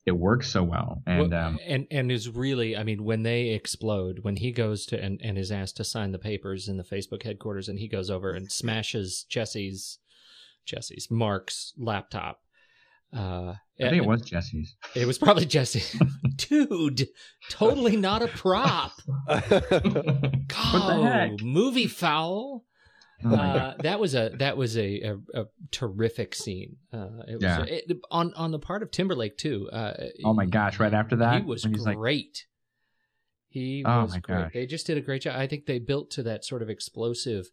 [0.07, 1.03] it works so well.
[1.07, 4.87] And Well, um, and and is really, I mean, when they explode, when he goes
[4.87, 7.89] to and, and is asked to sign the papers in the Facebook headquarters, and he
[7.89, 9.99] goes over and smashes Jesse's
[10.67, 12.41] Jesse's Mark's laptop.
[13.13, 14.75] Uh, I think it was Jesse's.
[14.95, 15.99] It was probably Jesse.
[16.37, 17.09] Dude,
[17.51, 18.93] totally not a prop.
[19.27, 21.31] what the heck?
[21.33, 22.65] Oh, movie foul.
[23.25, 26.77] Oh uh, that was a that was a, a, a terrific scene.
[26.93, 27.63] Uh, it was Yeah.
[27.65, 29.69] it, on on the part of Timberlake too.
[29.73, 30.79] Uh, oh my gosh!
[30.79, 32.47] Right after that, he was when he's like, great.
[33.49, 34.43] he Oh was my great.
[34.43, 34.51] gosh.
[34.53, 35.37] They just did a great job.
[35.37, 37.47] I think they built to that sort of explosive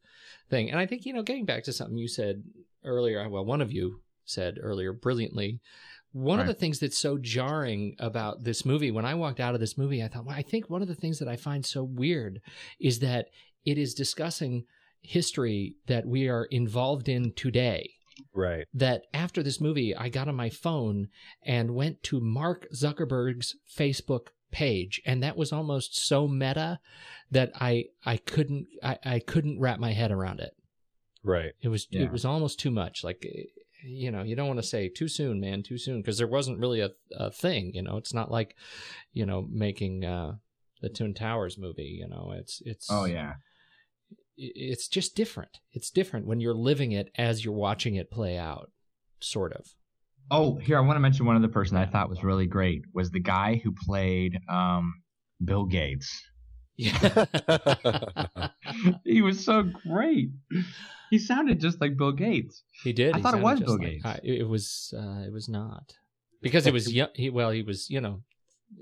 [0.49, 0.69] thing.
[0.69, 2.43] And I think you know, getting back to something you said
[2.84, 3.27] earlier.
[3.30, 5.60] Well, one of you said earlier brilliantly.
[6.14, 9.61] One of the things that's so jarring about this movie, when I walked out of
[9.61, 11.84] this movie, I thought, well, I think one of the things that I find so
[11.84, 12.41] weird
[12.81, 13.27] is that
[13.65, 14.65] it is discussing
[15.02, 17.91] history that we are involved in today
[18.34, 18.65] right.
[18.73, 21.07] that after this movie, I got on my phone
[21.45, 26.80] and went to Mark Zuckerberg's Facebook page, and that was almost so meta
[27.31, 30.52] that I I couldn't I, I couldn't wrap my head around it.
[31.23, 31.53] Right.
[31.61, 32.03] It was Yeah.
[32.03, 33.03] it was almost too much.
[33.03, 33.26] Like
[33.83, 36.59] you know, you don't want to say too soon, man, too soon, because there wasn't
[36.59, 37.71] really a a thing.
[37.73, 38.55] You know, it's not like
[39.13, 40.33] you know making uh,
[40.81, 41.97] the Twin Towers movie.
[41.99, 43.33] You know, it's it's oh yeah,
[44.37, 45.59] it's just different.
[45.71, 48.71] It's different when you're living it as you're watching it play out,
[49.19, 49.65] sort of.
[50.29, 53.11] Oh, here I want to mention one other person I thought was really great was
[53.11, 55.01] the guy who played um,
[55.43, 56.23] Bill Gates.
[56.81, 58.47] Yeah.
[59.03, 60.29] he was so great.
[61.09, 62.63] He sounded just like Bill Gates.
[62.83, 63.13] he did.
[63.13, 64.05] I He thought it was Bill like- Gates.
[64.05, 64.93] I, it was.
[64.97, 65.93] Uh, it was not
[66.41, 66.91] because it was.
[66.91, 67.89] Young, he well, he was.
[67.89, 68.21] You know,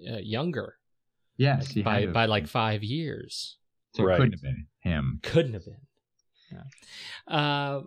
[0.10, 0.76] uh, younger
[1.38, 3.58] Yes, he by had to- by like five years.
[3.96, 4.18] so it Right.
[4.18, 5.20] couldn't have been him.
[5.24, 5.82] Couldn't have been.
[6.52, 7.34] Yeah.
[7.36, 7.82] Uh,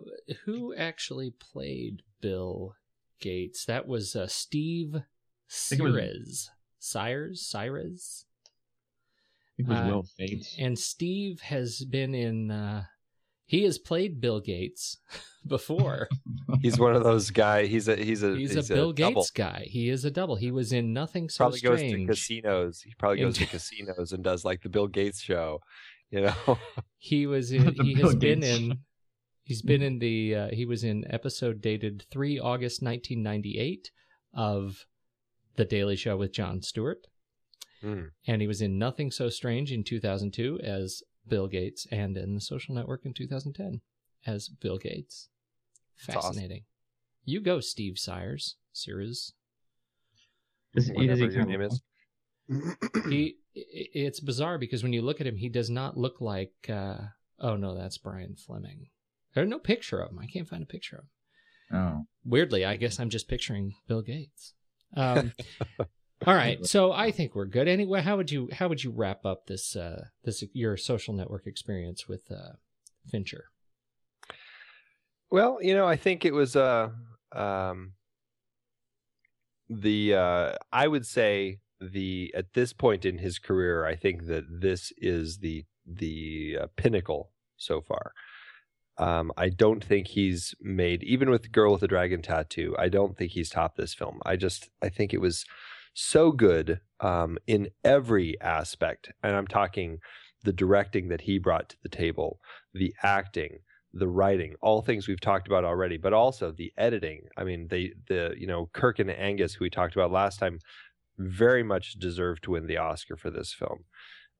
[0.45, 2.75] who actually played Bill
[3.19, 3.65] Gates?
[3.65, 5.01] That was uh, Steve
[5.49, 6.49] think it was-
[6.79, 7.41] Sires.
[7.47, 8.25] Sires?
[9.59, 9.69] Sires?
[9.69, 10.55] I think it was Uh, Will Fates.
[10.59, 12.51] And Steve has been in.
[12.51, 12.83] Uh,
[13.45, 14.97] he has played Bill Gates
[15.47, 16.07] before.
[16.61, 17.65] He's one of those guy.
[17.65, 19.27] He's a he's a He's, a Bill Gates double.
[19.35, 19.65] guy.
[19.67, 20.35] He is a double.
[20.37, 22.81] He was in Nothing So Probably goes to casinos.
[22.81, 25.59] He probably goes to casinos and does like the Bill Gates show.
[26.09, 26.57] You know,
[26.97, 27.65] He was in.
[27.65, 28.57] The he Bill has been Gates.
[28.59, 28.77] in.
[29.43, 30.35] He's been in the.
[30.35, 33.91] Uh, he was in episode dated three August nineteen ninety eight
[34.33, 34.85] of
[35.57, 37.05] the Daily Show with Jon Stewart,
[37.83, 38.03] Hmm.
[38.25, 42.15] and he was in Nothing So Strange in two thousand two as Bill Gates, and
[42.17, 43.81] in The Social Network in two thousand ten
[44.25, 45.27] as Bill Gates.
[46.07, 46.33] That's awesome.
[46.35, 46.63] Fascinating.
[47.25, 48.55] You go, Steve Sires.
[48.71, 49.33] Sears.
[50.73, 51.81] Does, does whatever he your name is.
[53.09, 56.97] he it's bizarre because when you look at him he does not look like uh
[57.39, 58.87] oh no that's brian fleming
[59.35, 61.09] there's no picture of him i can't find a picture of him
[61.75, 64.53] Oh, weirdly i guess i'm just picturing bill gates
[64.97, 65.31] um
[66.25, 69.25] all right so i think we're good anyway how would you how would you wrap
[69.25, 72.53] up this uh this your social network experience with uh
[73.09, 73.45] fincher
[75.29, 76.89] Well, you know, I think it was uh
[77.31, 77.93] um
[79.67, 84.45] the uh I would say the at this point in his career, I think that
[84.61, 88.13] this is the the uh, pinnacle so far.
[88.99, 92.75] Um, I don't think he's made even with girl with the dragon tattoo.
[92.77, 94.19] I don't think he's topped this film.
[94.25, 95.45] I just I think it was
[95.93, 99.99] so good um, in every aspect, and I'm talking
[100.43, 102.39] the directing that he brought to the table,
[102.73, 103.59] the acting,
[103.93, 107.21] the writing, all things we've talked about already, but also the editing.
[107.37, 110.59] I mean, they the you know Kirk and Angus, who we talked about last time,
[111.17, 113.85] very much deserve to win the Oscar for this film.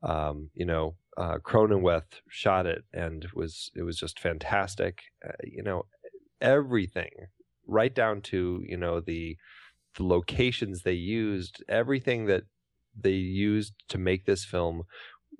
[0.01, 5.03] Um, you know, uh, Cronenweth shot it and was it was just fantastic.
[5.25, 5.83] Uh, you know,
[6.41, 7.11] everything
[7.67, 9.37] right down to you know the
[9.95, 12.43] the locations they used, everything that
[12.99, 14.83] they used to make this film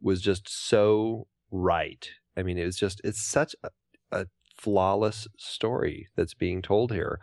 [0.02, 2.10] was just so right.
[2.36, 3.70] I mean, it was just it's such a,
[4.12, 4.26] a
[4.58, 7.20] flawless story that's being told here,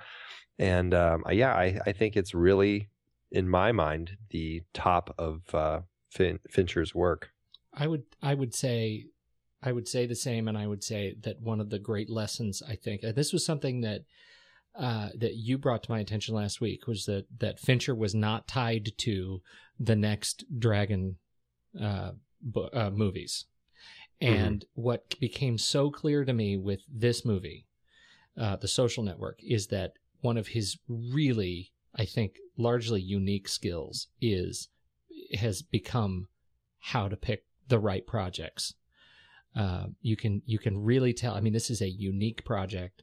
[0.58, 2.88] and um, yeah, I, I think it's really,
[3.30, 5.80] in my mind, the top of uh,
[6.10, 7.30] fin- Fincher's work.
[7.74, 9.06] I would I would say
[9.62, 12.62] I would say the same, and I would say that one of the great lessons
[12.66, 14.02] I think uh, this was something that
[14.78, 18.46] uh, that you brought to my attention last week was that that Fincher was not
[18.46, 19.42] tied to
[19.78, 21.16] the next Dragon
[21.80, 23.46] uh, bu- uh, movies,
[24.20, 27.66] and what became so clear to me with this movie,
[28.38, 34.08] uh, The Social Network, is that one of his really I think largely unique skills
[34.20, 34.68] is
[35.34, 36.28] has become
[36.78, 38.74] how to pick the right projects.
[39.56, 41.34] Uh, you can you can really tell.
[41.34, 43.02] I mean, this is a unique project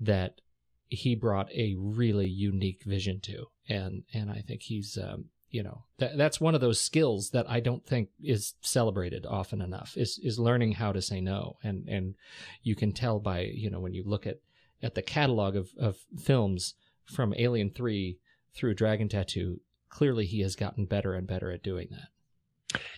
[0.00, 0.40] that
[0.88, 5.84] he brought a really unique vision to, and and I think he's um, you know
[5.98, 9.96] that that's one of those skills that I don't think is celebrated often enough.
[9.96, 12.14] Is is learning how to say no, and and
[12.62, 14.38] you can tell by you know when you look at
[14.82, 16.74] at the catalog of of films
[17.04, 18.18] from Alien Three
[18.54, 19.60] through Dragon Tattoo.
[19.88, 22.08] Clearly, he has gotten better and better at doing that.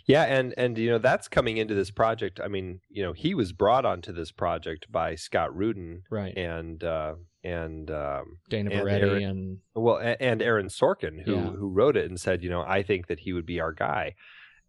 [0.07, 2.41] Yeah, and and you know that's coming into this project.
[2.43, 6.35] I mean, you know, he was brought onto this project by Scott Rudin Right.
[6.37, 7.17] and uh,
[7.55, 9.99] and um, Dana and Aaron- and well,
[10.31, 11.51] and Aaron Sorkin, who Yeah.
[11.59, 14.15] who wrote it and said, you know, I think that he would be our guy.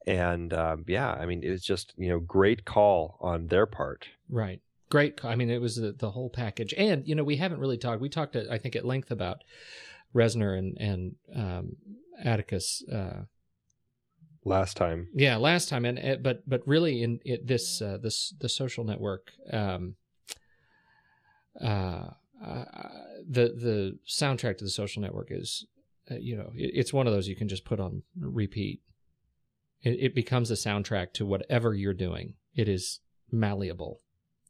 [0.06, 4.08] And um, yeah, I mean, it was just you know great call on their part.
[4.30, 4.62] right.
[4.90, 5.26] Great.
[5.26, 6.74] I mean, it was the, the whole package.
[6.78, 9.44] And, you know, we haven't really talked, we talked, I think, at length about
[10.16, 11.76] Reznor and, and um,
[12.24, 12.84] Atticus.
[12.90, 13.24] Uh,
[14.46, 15.84] Last time, yeah, last time.
[15.84, 19.96] And, uh, but, but really in it, this, uh, this, the social network, um,
[21.62, 22.12] uh,
[22.44, 22.66] uh,
[23.30, 25.66] the, the soundtrack to the social network is,
[26.12, 28.82] uh, you know, it, it's one of those you can just put on repeat.
[29.82, 32.34] It, it becomes a soundtrack to whatever you're doing.
[32.56, 33.00] It is
[33.32, 34.00] malleable.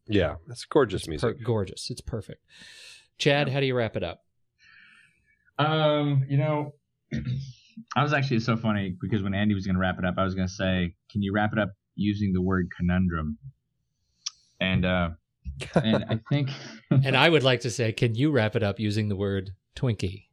[0.07, 1.37] yeah, it's gorgeous It's music.
[1.39, 1.89] per- gorgeous.
[1.89, 2.43] It's perfect.
[3.17, 4.21] Chad, how do you wrap it up?
[5.59, 6.73] Um, you know,
[7.95, 10.23] I was actually so funny because when Andy was going to wrap it up, I
[10.23, 13.37] was going to say, "Can you wrap it up using the word conundrum?"
[14.59, 15.09] And uh,
[15.75, 16.49] and I think
[16.91, 20.25] And I would like to say, can you wrap it up using the word Twinkie?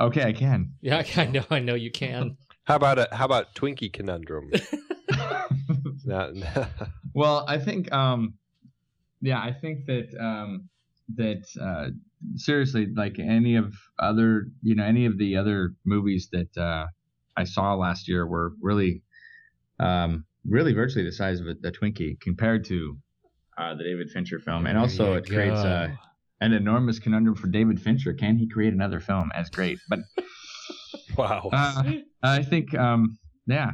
[0.00, 0.72] okay, I can.
[0.80, 2.36] Yeah, I know, I know you can.
[2.64, 4.50] How about a how about Twinkie conundrum?
[6.04, 6.34] Not-
[7.14, 8.34] well, I think um,
[9.20, 10.68] yeah, I think that um,
[11.16, 11.88] that uh,
[12.36, 16.86] seriously, like any of other, you know, any of the other movies that uh,
[17.36, 19.02] I saw last year were really,
[19.80, 22.96] um, really virtually the size of a, a Twinkie compared to
[23.58, 25.98] uh, the David Fincher film, and also it creates a,
[26.40, 28.14] an enormous conundrum for David Fincher.
[28.14, 29.78] Can he create another film as great?
[29.88, 30.00] But
[31.16, 31.50] Wow.
[31.52, 31.82] uh,
[32.22, 33.72] I think, um, yeah,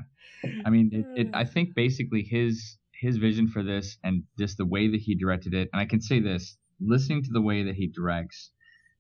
[0.64, 4.64] I mean, it, it, I think basically his his vision for this and just the
[4.64, 7.74] way that he directed it, and I can say this: listening to the way that
[7.74, 8.50] he directs,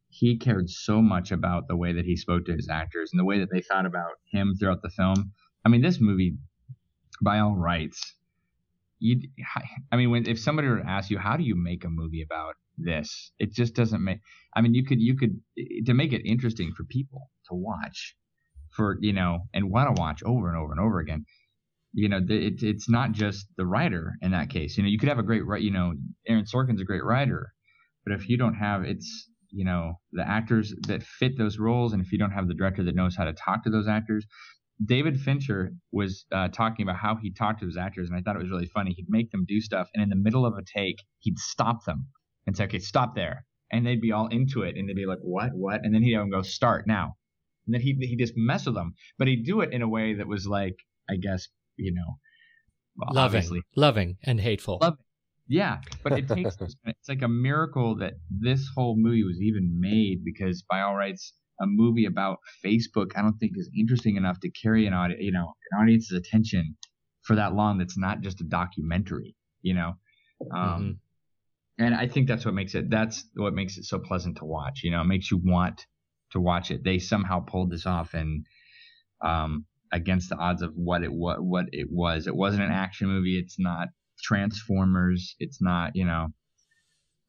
[0.08, 3.24] he cared so much about the way that he spoke to his actors and the
[3.24, 5.32] way that they thought about him throughout the film.
[5.64, 6.36] I mean, this movie,
[7.22, 8.15] by all rights,
[8.98, 9.20] you,
[9.92, 12.22] I mean, when if somebody were to ask you, how do you make a movie
[12.22, 13.30] about this?
[13.38, 14.20] It just doesn't make.
[14.54, 15.40] I mean, you could you could
[15.86, 18.16] to make it interesting for people to watch,
[18.74, 21.26] for you know, and want to watch over and over and over again.
[21.92, 24.76] You know, it, it's not just the writer in that case.
[24.76, 25.94] You know, you could have a great, you know,
[26.26, 27.52] Aaron Sorkin's a great writer,
[28.04, 32.02] but if you don't have it's you know the actors that fit those roles, and
[32.02, 34.26] if you don't have the director that knows how to talk to those actors,
[34.84, 38.36] David Fincher was uh, talking about how he talked to his actors, and I thought
[38.36, 38.92] it was really funny.
[38.92, 42.08] He'd make them do stuff, and in the middle of a take, he'd stop them
[42.46, 45.20] and say, "Okay, stop there," and they'd be all into it, and they'd be like,
[45.22, 45.54] "What?
[45.54, 47.16] What?" And then he'd have them go, "Start now,"
[47.66, 50.14] and then he he just mess with them, but he'd do it in a way
[50.14, 50.76] that was like,
[51.08, 52.18] I guess, you know,
[52.96, 54.78] well, loving, obviously loving, and hateful.
[54.82, 54.98] Love-
[55.48, 60.24] yeah, but it takes it's like a miracle that this whole movie was even made
[60.24, 64.50] because by all rights, a movie about Facebook I don't think is interesting enough to
[64.50, 66.76] carry an audience, you know, an audience's attention
[67.22, 67.78] for that long.
[67.78, 69.94] That's not just a documentary, you know.
[70.52, 71.00] Um,
[71.78, 72.88] And I think that's what makes it.
[72.90, 74.82] That's what makes it so pleasant to watch.
[74.82, 75.86] You know, it makes you want
[76.32, 76.82] to watch it.
[76.84, 78.46] They somehow pulled this off and
[79.22, 82.26] um, against the odds of what it what what it was.
[82.26, 83.38] It wasn't an action movie.
[83.38, 83.88] It's not
[84.22, 85.36] Transformers.
[85.38, 86.28] It's not you know.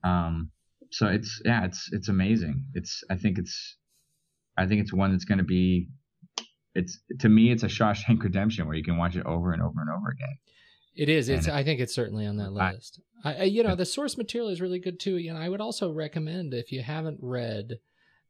[0.03, 0.51] Um,
[0.91, 2.65] so it's yeah, it's it's amazing.
[2.73, 3.77] It's I think it's
[4.57, 5.87] I think it's one that's going to be.
[6.73, 9.79] It's to me, it's a Shawshank Redemption where you can watch it over and over
[9.79, 10.37] and over again.
[10.95, 11.29] It is.
[11.29, 11.47] It's.
[11.47, 12.99] And- I think it's certainly on that list.
[13.23, 15.17] I, I, you know, the source material is really good too.
[15.17, 17.79] You know, I would also recommend if you haven't read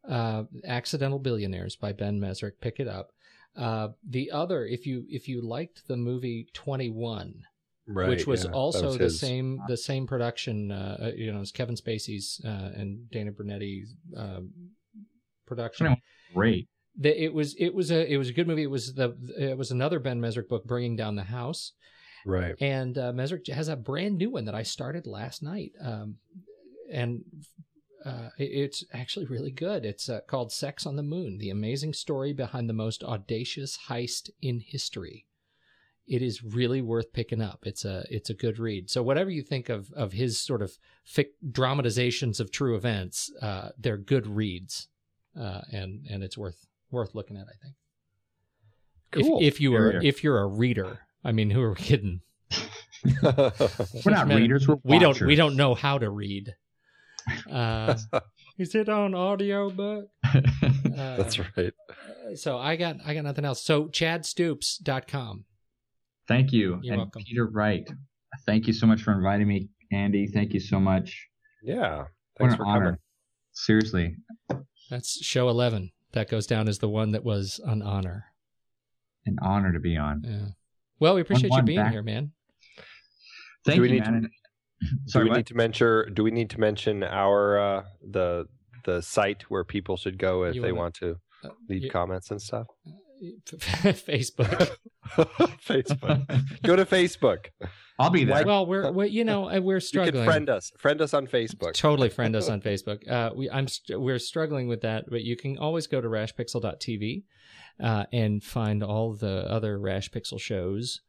[0.07, 3.11] uh, "Accidental Billionaires" by Ben Mezrich, pick it up.
[3.57, 7.43] Uh, the other, if you if you liked the movie Twenty One,
[7.87, 8.09] right.
[8.09, 9.19] which was yeah, also was the his.
[9.19, 13.95] same the same production, uh, uh, you know, as Kevin Spacey's uh, and Dana Brunetti's
[14.15, 14.41] uh,
[15.45, 15.97] production.
[16.33, 16.33] 21.
[16.33, 16.67] Great.
[16.99, 18.63] The, it was it was a it was a good movie.
[18.63, 21.73] It was the it was another Ben Mezrich book, Bringing Down the House
[22.25, 22.55] Right.
[22.59, 26.15] and uh, Mezrich has a brand new one that I started last night, um,
[26.91, 27.23] and
[28.03, 29.85] uh, it's actually really good.
[29.85, 34.29] It's uh, called "Sex on the Moon: The Amazing Story Behind the Most Audacious Heist
[34.41, 35.25] in History."
[36.07, 37.59] It is really worth picking up.
[37.63, 38.89] It's a it's a good read.
[38.89, 43.69] So whatever you think of of his sort of fic- dramatizations of true events, uh,
[43.77, 44.87] they're good reads,
[45.39, 47.47] uh, and and it's worth worth looking at.
[47.47, 47.75] I think.
[49.11, 49.39] Cool.
[49.39, 52.21] If, if you are if you're a reader, I mean, who are we kidding?
[53.21, 54.67] We're not Man, readers.
[54.67, 56.53] We're we don't we don't know how to read.
[57.49, 57.95] Uh,
[58.57, 60.09] is it on audio book?
[60.97, 61.73] Uh, That's right.
[62.33, 63.63] So I got I got nothing else.
[63.63, 65.45] So chadstoops.com.
[66.27, 66.79] Thank you.
[66.81, 67.21] You're and welcome.
[67.23, 67.87] Peter Wright.
[68.47, 70.25] Thank you so much for inviting me, Andy.
[70.25, 71.27] Thank you so much.
[71.61, 71.97] Yeah.
[71.97, 72.07] What
[72.39, 72.85] Thanks an for honor.
[72.85, 72.99] coming.
[73.53, 74.15] Seriously.
[74.89, 75.91] That's show 11.
[76.13, 78.25] That goes down as the one that was an honor.
[79.25, 80.21] An honor to be on.
[80.25, 80.45] Yeah.
[80.99, 81.91] Well, we appreciate you one being back.
[81.91, 82.31] here, man.
[83.65, 84.29] Thank Do we you, need to- man.
[85.11, 85.37] do we what?
[85.37, 86.13] need to mention?
[86.13, 88.45] Do we need to mention our uh, the
[88.85, 91.91] the site where people should go if You they wanna- want to Uh, leave you-
[91.91, 92.67] comments and stuff?
[93.51, 94.71] Facebook.
[95.65, 96.61] Facebook.
[96.63, 97.47] Go to Facebook.
[97.99, 98.45] I'll be there.
[98.45, 99.79] well, we're, we're you know we're struggling.
[99.79, 100.13] You struggling.
[100.13, 100.71] can friend us.
[100.77, 101.73] Friend us on Facebook.
[101.73, 103.09] Totally friend us on Facebook.
[103.09, 107.23] Uh, we I'm st- we're struggling with that, but you can always go to rashpixel.tv
[107.83, 111.01] uh, and find all the other Rash Pixel shows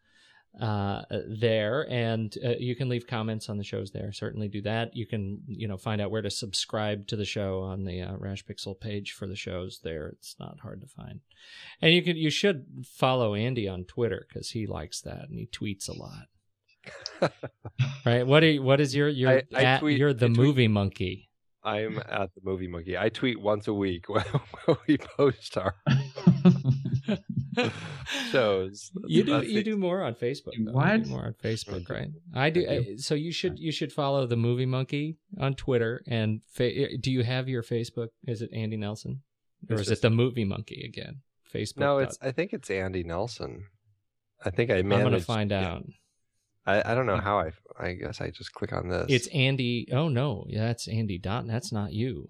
[0.61, 4.13] uh, there, and uh, you can leave comments on the shows there.
[4.13, 4.97] Certainly do that.
[4.97, 8.17] You can you know find out where to subscribe to the show on the uh,
[8.17, 10.09] Rash Pixel page for the shows there.
[10.09, 11.21] It's not hard to find,
[11.81, 15.47] and you can you should follow Andy on Twitter because he likes that and he
[15.47, 16.27] tweets a lot.
[18.07, 18.27] right?
[18.27, 21.28] What are you, what is your your I- I at- tweet- you're the movie monkey.
[21.69, 22.97] I'm at the Movie Monkey.
[22.99, 24.25] I tweet once a week when
[24.87, 25.75] we post our
[28.31, 28.91] shows.
[29.07, 30.53] You do you do more on Facebook.
[30.57, 30.71] though.
[30.71, 31.03] You What?
[31.05, 32.09] do more on Facebook, right?
[32.35, 32.67] I do.
[32.69, 36.75] I I so you should you should follow the Movie Monkey on Twitter and fa-
[36.77, 38.09] eh, do you have your Facebook?
[38.27, 39.23] Is it Andy Nelson
[39.69, 41.21] or It's is just- it the Movie Monkey again?
[41.53, 41.79] Facebook.
[41.79, 42.19] No, it's.
[42.21, 43.65] I think it's Andy Nelson.
[44.45, 45.85] I think I I'm gonna find out.
[46.69, 47.53] I, I don't know how I.
[47.81, 49.07] I guess I just click on this.
[49.09, 49.89] It's Andy.
[49.93, 51.47] Oh no, yeah, that's Andy Dot.
[51.47, 52.29] That's not you.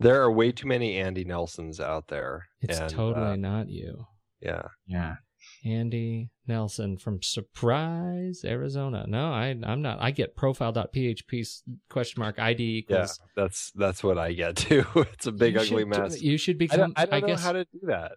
[0.00, 2.46] there are way too many Andy Nelsons out there.
[2.60, 4.06] It's and, totally uh, not you.
[4.40, 4.62] yeah.
[4.86, 5.16] yeah.
[5.64, 9.04] Andy Nelson from Surprise, Arizona.
[9.08, 9.98] No, I, I'm not.
[10.00, 13.20] I get profile.php s- question mark ID equals.
[13.20, 14.84] Yeah, that's that's what I get too.
[14.94, 16.22] it's a big ugly should- mess.
[16.22, 16.78] You should I become.
[16.78, 17.44] don't, I don't know guess.
[17.44, 18.12] how to do that.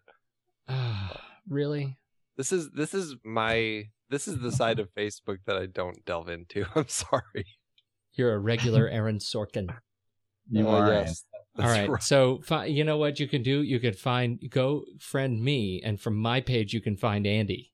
[1.49, 1.97] really?
[2.37, 6.29] This is this is my this is the side of Facebook that I don't delve
[6.29, 6.65] into.
[6.75, 7.45] I'm sorry.
[8.13, 9.67] You're a regular Aaron Sorkin.
[10.49, 10.91] You Uh, are.
[10.91, 11.23] yes,
[11.57, 12.03] All that's right.
[12.03, 13.61] So fi- you know what you can do?
[13.63, 17.71] You can find go friend me, and from my page you can find Andy.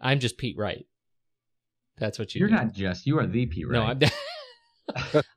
[0.00, 0.86] I'm just Pete Wright.
[1.98, 2.40] That's what you.
[2.40, 2.54] You're do.
[2.54, 3.06] not just.
[3.06, 3.98] You are the Pete Wright.
[3.98, 4.12] No, I'm.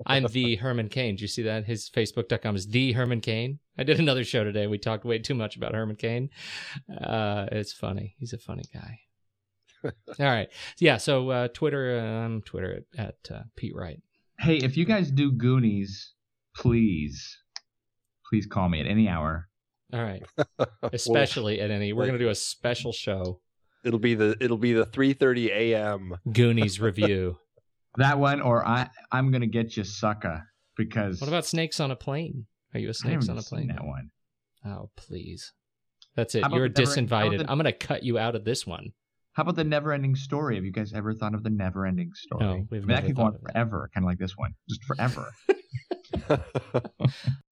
[0.05, 1.15] I'm the Herman Cain.
[1.15, 1.65] Do you see that?
[1.65, 3.59] His Facebook.com is the Herman Cain.
[3.77, 4.67] I did another show today.
[4.67, 6.29] We talked way too much about Herman Cain.
[6.89, 8.15] Uh, it's funny.
[8.19, 8.99] He's a funny guy.
[10.19, 10.49] All right.
[10.79, 10.97] Yeah.
[10.97, 11.99] So uh, Twitter.
[11.99, 14.01] Uh, I'm Twitter at, at uh, Pete Wright.
[14.39, 16.13] Hey, if you guys do Goonies,
[16.55, 17.37] please,
[18.29, 19.47] please call me at any hour.
[19.93, 20.23] All right.
[20.93, 21.93] Especially at any.
[21.93, 23.39] We're gonna do a special show.
[23.83, 26.17] It'll be the it'll be the 3:30 a.m.
[26.31, 27.37] Goonies review.
[27.97, 30.43] That one, or I, I'm gonna get you, sucker,
[30.77, 32.45] because What about Snakes on a Plane?
[32.73, 33.67] Are you a Snakes haven't on a seen Plane?
[33.69, 34.09] that one.
[34.65, 35.53] Oh, please.
[36.15, 36.39] That's it.
[36.51, 37.37] You're the never- how about disinvited.
[37.39, 38.89] the- I'm going to cut you out of this one.
[39.33, 40.55] How about the never-ending story?
[40.55, 42.43] Have you guys ever thought of the never-ending story?
[42.45, 44.53] No, we've I mean, never that could go on forever, kind of like this one,
[44.69, 45.29] just forever.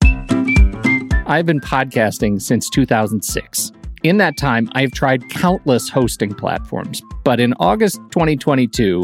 [1.25, 3.71] I've been podcasting since 2006.
[4.03, 9.03] In that time, I've tried countless hosting platforms, but in August 2022,